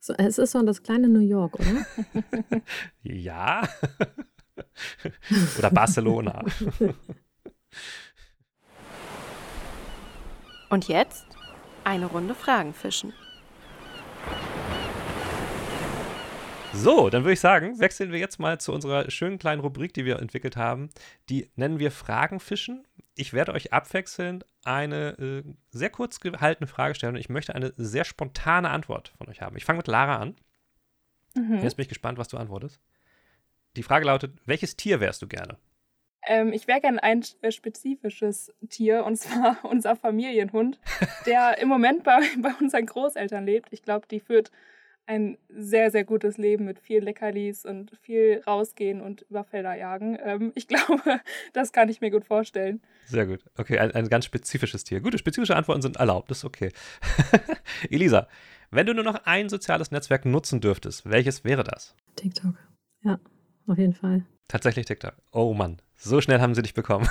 So, 0.00 0.14
es 0.14 0.38
ist 0.38 0.52
so 0.52 0.62
das 0.62 0.82
kleine 0.82 1.08
New 1.08 1.20
York, 1.20 1.58
oder? 1.58 2.62
ja. 3.02 3.68
oder 5.58 5.70
Barcelona. 5.70 6.44
Und 10.70 10.88
jetzt 10.88 11.26
eine 11.84 12.06
Runde 12.06 12.34
Fragen 12.34 12.74
fischen. 12.74 13.12
So, 16.74 17.08
dann 17.08 17.24
würde 17.24 17.32
ich 17.32 17.40
sagen, 17.40 17.80
wechseln 17.80 18.12
wir 18.12 18.18
jetzt 18.18 18.38
mal 18.38 18.60
zu 18.60 18.72
unserer 18.72 19.10
schönen 19.10 19.38
kleinen 19.38 19.60
Rubrik, 19.60 19.94
die 19.94 20.04
wir 20.04 20.18
entwickelt 20.20 20.56
haben. 20.56 20.90
Die 21.30 21.50
nennen 21.56 21.78
wir 21.78 21.90
Fragen 21.90 22.40
fischen. 22.40 22.86
Ich 23.14 23.32
werde 23.32 23.52
euch 23.52 23.72
abwechselnd 23.72 24.44
eine 24.64 25.18
äh, 25.18 25.42
sehr 25.70 25.90
kurz 25.90 26.20
gehaltene 26.20 26.68
Frage 26.68 26.94
stellen 26.94 27.14
und 27.14 27.20
ich 27.20 27.30
möchte 27.30 27.54
eine 27.54 27.72
sehr 27.76 28.04
spontane 28.04 28.70
Antwort 28.70 29.12
von 29.16 29.28
euch 29.28 29.40
haben. 29.40 29.56
Ich 29.56 29.64
fange 29.64 29.78
mit 29.78 29.88
Lara 29.88 30.18
an. 30.18 30.36
Mhm. 31.34 31.62
Jetzt 31.62 31.76
bin 31.76 31.82
ich 31.82 31.88
gespannt, 31.88 32.18
was 32.18 32.28
du 32.28 32.36
antwortest. 32.36 32.80
Die 33.76 33.82
Frage 33.82 34.06
lautet: 34.06 34.32
Welches 34.44 34.76
Tier 34.76 35.00
wärst 35.00 35.22
du 35.22 35.28
gerne? 35.28 35.58
Ähm, 36.26 36.52
ich 36.52 36.66
wäre 36.66 36.80
gerne 36.80 37.02
ein 37.02 37.24
äh, 37.42 37.50
spezifisches 37.50 38.52
Tier 38.68 39.04
und 39.04 39.16
zwar 39.16 39.64
unser 39.64 39.96
Familienhund, 39.96 40.78
der 41.26 41.58
im 41.60 41.68
Moment 41.68 42.04
bei, 42.04 42.20
bei 42.38 42.50
unseren 42.60 42.86
Großeltern 42.86 43.46
lebt. 43.46 43.72
Ich 43.72 43.82
glaube, 43.82 44.06
die 44.08 44.20
führt 44.20 44.50
ein 45.06 45.38
sehr, 45.48 45.90
sehr 45.90 46.04
gutes 46.04 46.36
Leben 46.36 46.66
mit 46.66 46.78
viel 46.78 47.02
Leckerlis 47.02 47.64
und 47.64 47.96
viel 48.02 48.42
rausgehen 48.46 49.00
und 49.00 49.22
über 49.30 49.42
Felder 49.42 49.74
jagen. 49.74 50.18
Ähm, 50.22 50.52
ich 50.54 50.68
glaube, 50.68 51.20
das 51.54 51.72
kann 51.72 51.88
ich 51.88 52.02
mir 52.02 52.10
gut 52.10 52.26
vorstellen. 52.26 52.82
Sehr 53.06 53.26
gut. 53.26 53.42
Okay, 53.56 53.78
ein, 53.78 53.92
ein 53.92 54.08
ganz 54.08 54.26
spezifisches 54.26 54.84
Tier. 54.84 55.00
Gute, 55.00 55.16
spezifische 55.16 55.56
Antworten 55.56 55.80
sind 55.80 55.96
erlaubt, 55.96 56.30
das 56.30 56.38
ist 56.38 56.44
okay. 56.44 56.72
Elisa, 57.90 58.28
wenn 58.70 58.84
du 58.84 58.92
nur 58.92 59.04
noch 59.04 59.24
ein 59.24 59.48
soziales 59.48 59.90
Netzwerk 59.90 60.26
nutzen 60.26 60.60
dürftest, 60.60 61.08
welches 61.08 61.42
wäre 61.42 61.64
das? 61.64 61.96
TikTok. 62.16 62.54
Ja, 63.02 63.18
auf 63.68 63.78
jeden 63.78 63.94
Fall. 63.94 64.24
Tatsächlich 64.48 64.86
TikTok. 64.86 65.14
Oh 65.32 65.52
Mann, 65.52 65.78
so 65.94 66.20
schnell 66.20 66.40
haben 66.40 66.54
sie 66.54 66.62
dich 66.62 66.74
bekommen. 66.74 67.08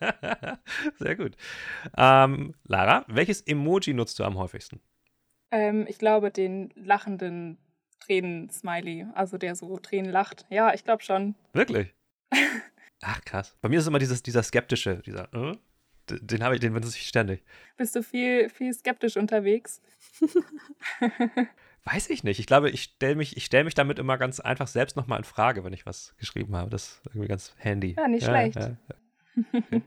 Sehr 0.98 1.16
gut. 1.16 1.36
Ähm, 1.96 2.54
Lara, 2.64 3.04
welches 3.08 3.40
Emoji 3.40 3.94
nutzt 3.94 4.18
du 4.18 4.24
am 4.24 4.36
häufigsten? 4.36 4.80
Ähm, 5.50 5.86
ich 5.88 5.98
glaube, 5.98 6.30
den 6.30 6.72
lachenden 6.74 7.58
Tränen-Smiley, 8.00 9.06
also 9.14 9.38
der 9.38 9.54
so 9.54 9.78
Tränen 9.78 10.10
lacht. 10.10 10.46
Ja, 10.50 10.74
ich 10.74 10.84
glaube 10.84 11.02
schon. 11.02 11.34
Wirklich? 11.52 11.94
Ach, 13.02 13.20
krass. 13.24 13.56
Bei 13.60 13.68
mir 13.68 13.78
ist 13.78 13.84
es 13.84 13.88
immer 13.88 13.98
dieses, 13.98 14.22
dieser 14.22 14.42
skeptische, 14.42 14.98
dieser, 14.98 15.32
äh? 15.32 15.56
den 16.10 16.42
habe 16.42 16.54
ich, 16.54 16.60
den 16.60 16.72
benutze 16.74 16.96
ich 16.96 17.06
ständig. 17.06 17.44
Bist 17.76 17.94
du 17.96 18.02
viel, 18.02 18.48
viel 18.48 18.72
skeptisch 18.74 19.16
unterwegs? 19.16 19.80
Weiß 21.84 22.10
ich 22.10 22.22
nicht. 22.22 22.38
Ich 22.38 22.46
glaube, 22.46 22.70
ich 22.70 22.82
stelle 22.82 23.16
mich, 23.16 23.34
stell 23.44 23.64
mich 23.64 23.74
damit 23.74 23.98
immer 23.98 24.16
ganz 24.16 24.38
einfach 24.38 24.68
selbst 24.68 24.96
nochmal 24.96 25.18
in 25.18 25.24
Frage, 25.24 25.64
wenn 25.64 25.72
ich 25.72 25.84
was 25.84 26.14
geschrieben 26.16 26.54
habe. 26.56 26.70
Das 26.70 26.84
ist 26.84 27.02
irgendwie 27.06 27.28
ganz 27.28 27.54
handy. 27.58 27.94
Ja, 27.96 28.06
nicht 28.06 28.22
ja, 28.22 28.28
schlecht. 28.28 28.56
Ja, 28.56 28.76
ja. 28.88 28.96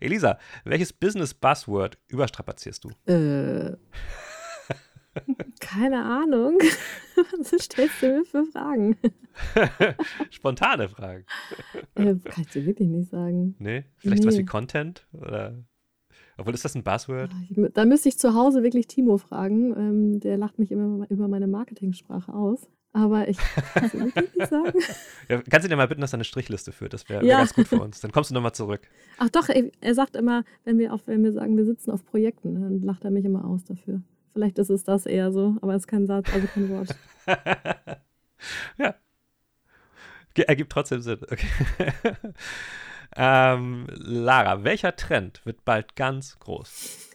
Elisa, 0.00 0.38
welches 0.64 0.92
Business-Buzzword 0.92 1.98
überstrapazierst 2.08 2.84
du? 2.84 2.90
Äh. 3.10 3.76
Keine 5.60 6.04
Ahnung. 6.04 6.58
Was 7.38 7.64
stellst 7.64 8.02
du 8.02 8.18
mir 8.18 8.24
für 8.24 8.44
Fragen? 8.46 8.96
Spontane 10.30 10.88
Fragen. 10.88 11.24
Äh, 11.94 12.14
kann 12.16 12.42
ich 12.42 12.48
dir 12.48 12.66
wirklich 12.66 12.88
nicht 12.88 13.10
sagen. 13.10 13.56
Nee? 13.58 13.84
Vielleicht 13.96 14.22
nee. 14.22 14.28
was 14.28 14.38
wie 14.38 14.44
Content? 14.44 15.06
Oder 15.12 15.64
obwohl, 16.38 16.54
ist 16.54 16.64
das 16.64 16.74
ein 16.74 16.84
Buzzword? 16.84 17.30
Da 17.74 17.84
müsste 17.84 18.08
ich 18.08 18.18
zu 18.18 18.34
Hause 18.34 18.62
wirklich 18.62 18.86
Timo 18.86 19.18
fragen. 19.18 19.76
Ähm, 19.76 20.20
der 20.20 20.38
lacht 20.38 20.58
mich 20.58 20.70
immer 20.70 21.06
über 21.10 21.28
meine 21.28 21.46
Marketingsprache 21.46 22.32
aus. 22.32 22.68
Aber 22.92 23.28
ich 23.28 23.36
kann 23.36 23.84
es 23.84 23.94
wirklich 23.94 24.34
nicht 24.34 24.48
sagen. 24.48 24.78
Ja, 25.28 25.42
kannst 25.42 25.64
du 25.64 25.68
dir 25.68 25.76
mal 25.76 25.88
bitten, 25.88 26.00
dass 26.00 26.12
er 26.12 26.16
eine 26.16 26.24
Strichliste 26.24 26.72
führt? 26.72 26.94
Das 26.94 27.08
wäre 27.08 27.20
wär 27.22 27.28
ja. 27.28 27.38
ganz 27.38 27.54
gut 27.54 27.68
für 27.68 27.80
uns. 27.80 28.00
Dann 28.00 28.12
kommst 28.12 28.30
du 28.30 28.34
nochmal 28.34 28.54
zurück. 28.54 28.80
Ach 29.18 29.28
doch, 29.28 29.48
er 29.48 29.94
sagt 29.94 30.16
immer, 30.16 30.44
wenn 30.64 30.78
wir, 30.78 30.94
auf, 30.94 31.06
wenn 31.06 31.22
wir 31.22 31.32
sagen, 31.32 31.56
wir 31.56 31.66
sitzen 31.66 31.90
auf 31.90 32.04
Projekten, 32.04 32.54
dann 32.54 32.82
lacht 32.82 33.04
er 33.04 33.10
mich 33.10 33.24
immer 33.24 33.44
aus 33.44 33.64
dafür. 33.64 34.00
Vielleicht 34.32 34.58
ist 34.58 34.70
es 34.70 34.84
das 34.84 35.04
eher 35.04 35.32
so, 35.32 35.56
aber 35.60 35.74
es 35.74 35.82
ist 35.82 35.86
kein 35.88 36.06
Satz, 36.06 36.32
also 36.32 36.46
kein 36.46 36.70
Wort. 36.70 36.96
ja. 38.78 38.94
Ergibt 40.46 40.70
trotzdem 40.70 41.00
Sinn. 41.00 41.18
Okay. 41.22 41.48
Ähm, 43.16 43.86
Lara, 43.90 44.64
welcher 44.64 44.96
Trend 44.96 45.44
wird 45.44 45.64
bald 45.64 45.96
ganz 45.96 46.38
groß? 46.38 47.10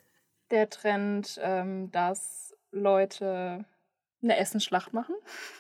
Der 0.52 0.70
Trend, 0.70 1.40
ähm, 1.42 1.92
dass 1.92 2.56
Leute 2.72 3.66
eine 4.22 4.38
Essensschlacht 4.38 4.94
machen. 4.94 5.16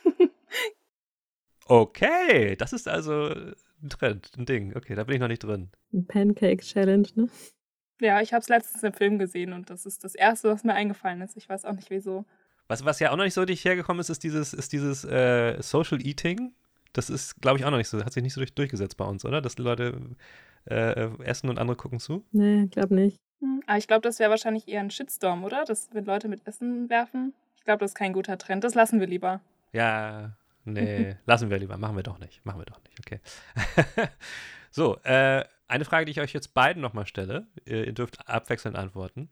okay, 1.65 2.55
das 2.55 2.73
ist 2.73 2.87
also 2.87 3.29
ein 3.81 3.89
Trend, 3.89 4.31
ein 4.37 4.45
Ding. 4.45 4.75
Okay, 4.75 4.95
da 4.95 5.03
bin 5.03 5.15
ich 5.15 5.21
noch 5.21 5.27
nicht 5.27 5.43
drin. 5.43 5.69
Ein 5.93 6.07
Pancake-Challenge, 6.07 7.07
ne? 7.15 7.29
Ja, 8.01 8.21
ich 8.21 8.33
habe 8.33 8.41
es 8.41 8.49
letztens 8.49 8.83
im 8.83 8.93
Film 8.93 9.19
gesehen 9.19 9.53
und 9.53 9.69
das 9.69 9.85
ist 9.85 10.03
das 10.03 10.15
Erste, 10.15 10.49
was 10.49 10.63
mir 10.63 10.73
eingefallen 10.73 11.21
ist. 11.21 11.37
Ich 11.37 11.47
weiß 11.47 11.65
auch 11.65 11.73
nicht 11.73 11.89
wieso. 11.89 12.25
Was, 12.67 12.83
was 12.85 12.99
ja 12.99 13.11
auch 13.11 13.17
noch 13.17 13.23
nicht 13.23 13.33
so 13.33 13.41
richtig 13.41 13.63
hergekommen 13.65 14.01
ist, 14.01 14.09
ist 14.09 14.23
dieses, 14.23 14.53
ist 14.53 14.73
dieses 14.73 15.03
äh, 15.05 15.61
Social 15.61 16.05
Eating. 16.05 16.53
Das 16.93 17.09
ist, 17.09 17.41
glaube 17.41 17.57
ich, 17.57 17.65
auch 17.65 17.71
noch 17.71 17.77
nicht 17.77 17.89
so, 17.89 18.03
hat 18.03 18.13
sich 18.13 18.23
nicht 18.23 18.33
so 18.33 18.41
durch, 18.41 18.53
durchgesetzt 18.53 18.97
bei 18.97 19.05
uns, 19.05 19.25
oder? 19.25 19.41
Dass 19.41 19.55
die 19.55 19.63
Leute 19.63 19.99
äh, 20.65 21.09
essen 21.23 21.49
und 21.49 21.59
andere 21.59 21.75
gucken 21.75 21.99
zu? 21.99 22.23
Nee, 22.31 22.67
glaube 22.67 22.93
nicht. 22.95 23.17
Hm, 23.39 23.63
aber 23.65 23.77
ich 23.77 23.87
glaube, 23.87 24.01
das 24.01 24.19
wäre 24.19 24.29
wahrscheinlich 24.29 24.67
eher 24.67 24.79
ein 24.79 24.91
Shitstorm, 24.91 25.43
oder? 25.43 25.65
Dass 25.65 25.89
wenn 25.93 26.05
Leute 26.05 26.27
mit 26.27 26.47
Essen 26.47 26.89
werfen. 26.89 27.33
Ich 27.57 27.63
glaube, 27.63 27.79
das 27.79 27.91
ist 27.91 27.95
kein 27.95 28.13
guter 28.13 28.37
Trend. 28.37 28.63
Das 28.63 28.75
lassen 28.75 28.99
wir 28.99 29.07
lieber. 29.07 29.41
Ja, 29.71 30.37
nee, 30.65 31.17
lassen 31.25 31.49
wir 31.49 31.57
lieber. 31.57 31.77
Machen 31.77 31.95
wir 31.95 32.03
doch 32.03 32.19
nicht. 32.19 32.45
Machen 32.45 32.61
wir 32.61 32.65
doch 32.65 32.81
nicht. 32.83 32.99
Okay. 32.99 33.19
so, 34.71 34.97
äh, 35.03 35.43
eine 35.67 35.85
Frage, 35.85 36.05
die 36.05 36.11
ich 36.11 36.21
euch 36.21 36.33
jetzt 36.33 36.53
beiden 36.53 36.81
nochmal 36.81 37.07
stelle. 37.07 37.47
Ihr 37.65 37.91
dürft 37.93 38.27
abwechselnd 38.29 38.77
antworten. 38.77 39.29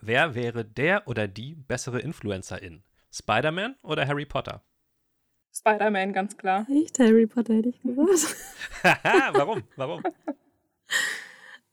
Wer 0.00 0.34
wäre 0.34 0.64
der 0.64 1.06
oder 1.08 1.28
die 1.28 1.54
bessere 1.54 2.00
Influencerin? 2.00 2.82
Spider-Man 3.12 3.76
oder 3.82 4.06
Harry 4.06 4.26
Potter? 4.26 4.62
Spider-Man, 5.52 6.12
ganz 6.12 6.36
klar. 6.36 6.66
Echt 6.70 6.98
Harry 6.98 7.26
Potter, 7.26 7.54
hätte 7.54 7.70
ich 7.70 7.80
gesagt. 7.82 8.36
Warum? 9.34 9.62
Warum? 9.76 10.02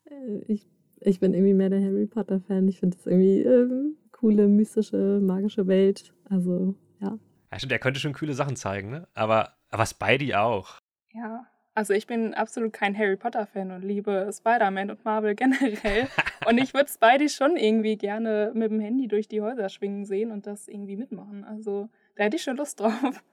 Äh, 0.05 0.39
ich, 0.47 0.67
ich 1.01 1.19
bin 1.19 1.33
irgendwie 1.33 1.53
mehr 1.53 1.69
der 1.69 1.81
Harry 1.81 2.05
Potter-Fan. 2.05 2.67
Ich 2.67 2.79
finde 2.79 2.97
das 2.97 3.05
irgendwie 3.05 3.41
ähm, 3.41 3.97
coole, 4.11 4.47
mystische, 4.47 5.19
magische 5.21 5.67
Welt. 5.67 6.13
Also, 6.29 6.75
ja. 6.99 7.17
Ja, 7.51 7.59
stimmt, 7.59 7.71
er 7.71 7.79
könnte 7.79 7.99
schon 7.99 8.13
coole 8.13 8.33
Sachen 8.33 8.55
zeigen, 8.55 8.89
ne? 8.89 9.07
Aber, 9.13 9.53
aber 9.69 9.85
Spidey 9.85 10.35
auch. 10.35 10.79
Ja, 11.13 11.45
also 11.73 11.93
ich 11.93 12.07
bin 12.07 12.33
absolut 12.33 12.73
kein 12.73 12.97
Harry 12.97 13.17
Potter-Fan 13.17 13.71
und 13.71 13.83
liebe 13.83 14.29
Spider-Man 14.31 14.91
und 14.91 15.05
Marvel 15.05 15.35
generell. 15.35 16.07
und 16.47 16.57
ich 16.57 16.73
würde 16.73 16.89
Spidey 16.89 17.29
schon 17.29 17.57
irgendwie 17.57 17.97
gerne 17.97 18.51
mit 18.55 18.71
dem 18.71 18.79
Handy 18.79 19.07
durch 19.07 19.27
die 19.27 19.41
Häuser 19.41 19.69
schwingen 19.69 20.05
sehen 20.05 20.31
und 20.31 20.47
das 20.47 20.67
irgendwie 20.67 20.95
mitmachen. 20.95 21.43
Also 21.43 21.89
da 22.15 22.23
hätte 22.23 22.37
ich 22.37 22.43
schon 22.43 22.57
Lust 22.57 22.79
drauf. 22.79 23.23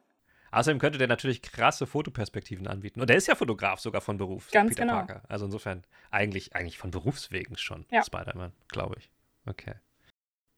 Außerdem 0.53 0.79
könnte 0.79 0.99
der 0.99 1.09
natürlich 1.09 1.43
krasse 1.43 1.87
Fotoperspektiven 1.87 2.69
anbieten. 2.69 3.01
Und 3.01 3.09
der 3.11 3.17
ist 3.17 3.27
ja 3.27 3.35
Fotograf 3.35 3.81
sogar 3.81 4.03
von 4.03 4.19
Beruf, 4.19 4.51
Ganz 4.51 4.69
Peter 4.71 4.83
genau. 4.83 4.99
Parker. 4.99 5.23
Also 5.29 5.47
insofern 5.47 5.83
eigentlich, 6.11 6.55
eigentlich 6.55 6.79
von 6.79 6.91
Berufswegen 6.91 7.57
schon 7.57 7.87
Ja. 7.91 8.05
Spider-Man, 8.05 8.53
glaube 8.69 8.97
ich. 8.99 9.11
Okay. 9.47 9.75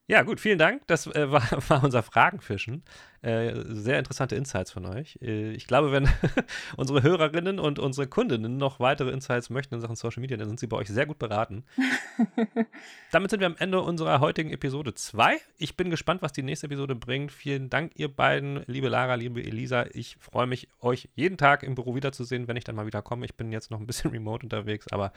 Ja, 0.06 0.20
gut, 0.20 0.38
vielen 0.38 0.58
Dank. 0.58 0.82
Das 0.86 1.06
äh, 1.06 1.30
war, 1.32 1.42
war 1.68 1.82
unser 1.82 2.02
Fragenfischen. 2.02 2.84
Äh, 3.22 3.54
sehr 3.68 3.98
interessante 3.98 4.36
Insights 4.36 4.70
von 4.70 4.84
euch. 4.84 5.18
Äh, 5.22 5.52
ich 5.52 5.66
glaube, 5.66 5.92
wenn 5.92 6.06
unsere 6.76 7.02
Hörerinnen 7.02 7.58
und 7.58 7.78
unsere 7.78 8.06
Kundinnen 8.06 8.58
noch 8.58 8.80
weitere 8.80 9.10
Insights 9.12 9.48
möchten 9.48 9.76
in 9.76 9.80
Sachen 9.80 9.96
Social 9.96 10.20
Media, 10.20 10.36
dann 10.36 10.48
sind 10.48 10.60
sie 10.60 10.66
bei 10.66 10.76
euch 10.76 10.88
sehr 10.88 11.06
gut 11.06 11.18
beraten. 11.18 11.64
Damit 13.12 13.30
sind 13.30 13.40
wir 13.40 13.46
am 13.46 13.56
Ende 13.58 13.80
unserer 13.80 14.20
heutigen 14.20 14.50
Episode 14.50 14.92
2. 14.92 15.40
Ich 15.56 15.74
bin 15.74 15.88
gespannt, 15.88 16.20
was 16.20 16.32
die 16.32 16.42
nächste 16.42 16.66
Episode 16.66 16.94
bringt. 16.94 17.32
Vielen 17.32 17.70
Dank, 17.70 17.92
ihr 17.94 18.14
beiden, 18.14 18.62
liebe 18.66 18.90
Lara, 18.90 19.14
liebe 19.14 19.42
Elisa. 19.42 19.86
Ich 19.94 20.18
freue 20.20 20.46
mich, 20.46 20.68
euch 20.80 21.08
jeden 21.14 21.38
Tag 21.38 21.62
im 21.62 21.76
Büro 21.76 21.94
wiederzusehen, 21.94 22.46
wenn 22.46 22.56
ich 22.58 22.64
dann 22.64 22.76
mal 22.76 22.86
wieder 22.86 23.00
komme. 23.00 23.24
Ich 23.24 23.36
bin 23.36 23.52
jetzt 23.52 23.70
noch 23.70 23.80
ein 23.80 23.86
bisschen 23.86 24.10
remote 24.10 24.44
unterwegs, 24.44 24.86
aber 24.92 25.14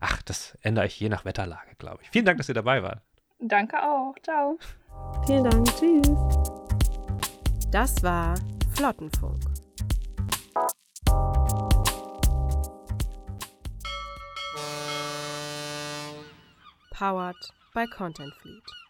ach, 0.00 0.22
das 0.22 0.58
ändere 0.62 0.86
ich 0.86 0.98
je 0.98 1.08
nach 1.08 1.24
Wetterlage, 1.24 1.76
glaube 1.78 2.02
ich. 2.02 2.10
Vielen 2.10 2.24
Dank, 2.24 2.38
dass 2.38 2.48
ihr 2.48 2.54
dabei 2.56 2.82
wart. 2.82 3.00
Danke 3.38 3.82
auch. 3.82 4.14
Ciao. 4.22 4.58
Vielen 5.26 5.44
Dank. 5.44 5.66
Tschüss. 5.76 6.10
Das 7.70 8.02
war 8.02 8.34
Flottenfunk. 8.74 9.40
Powered 16.90 17.36
by 17.74 17.86
Content 17.86 18.32
Fleet. 18.34 18.83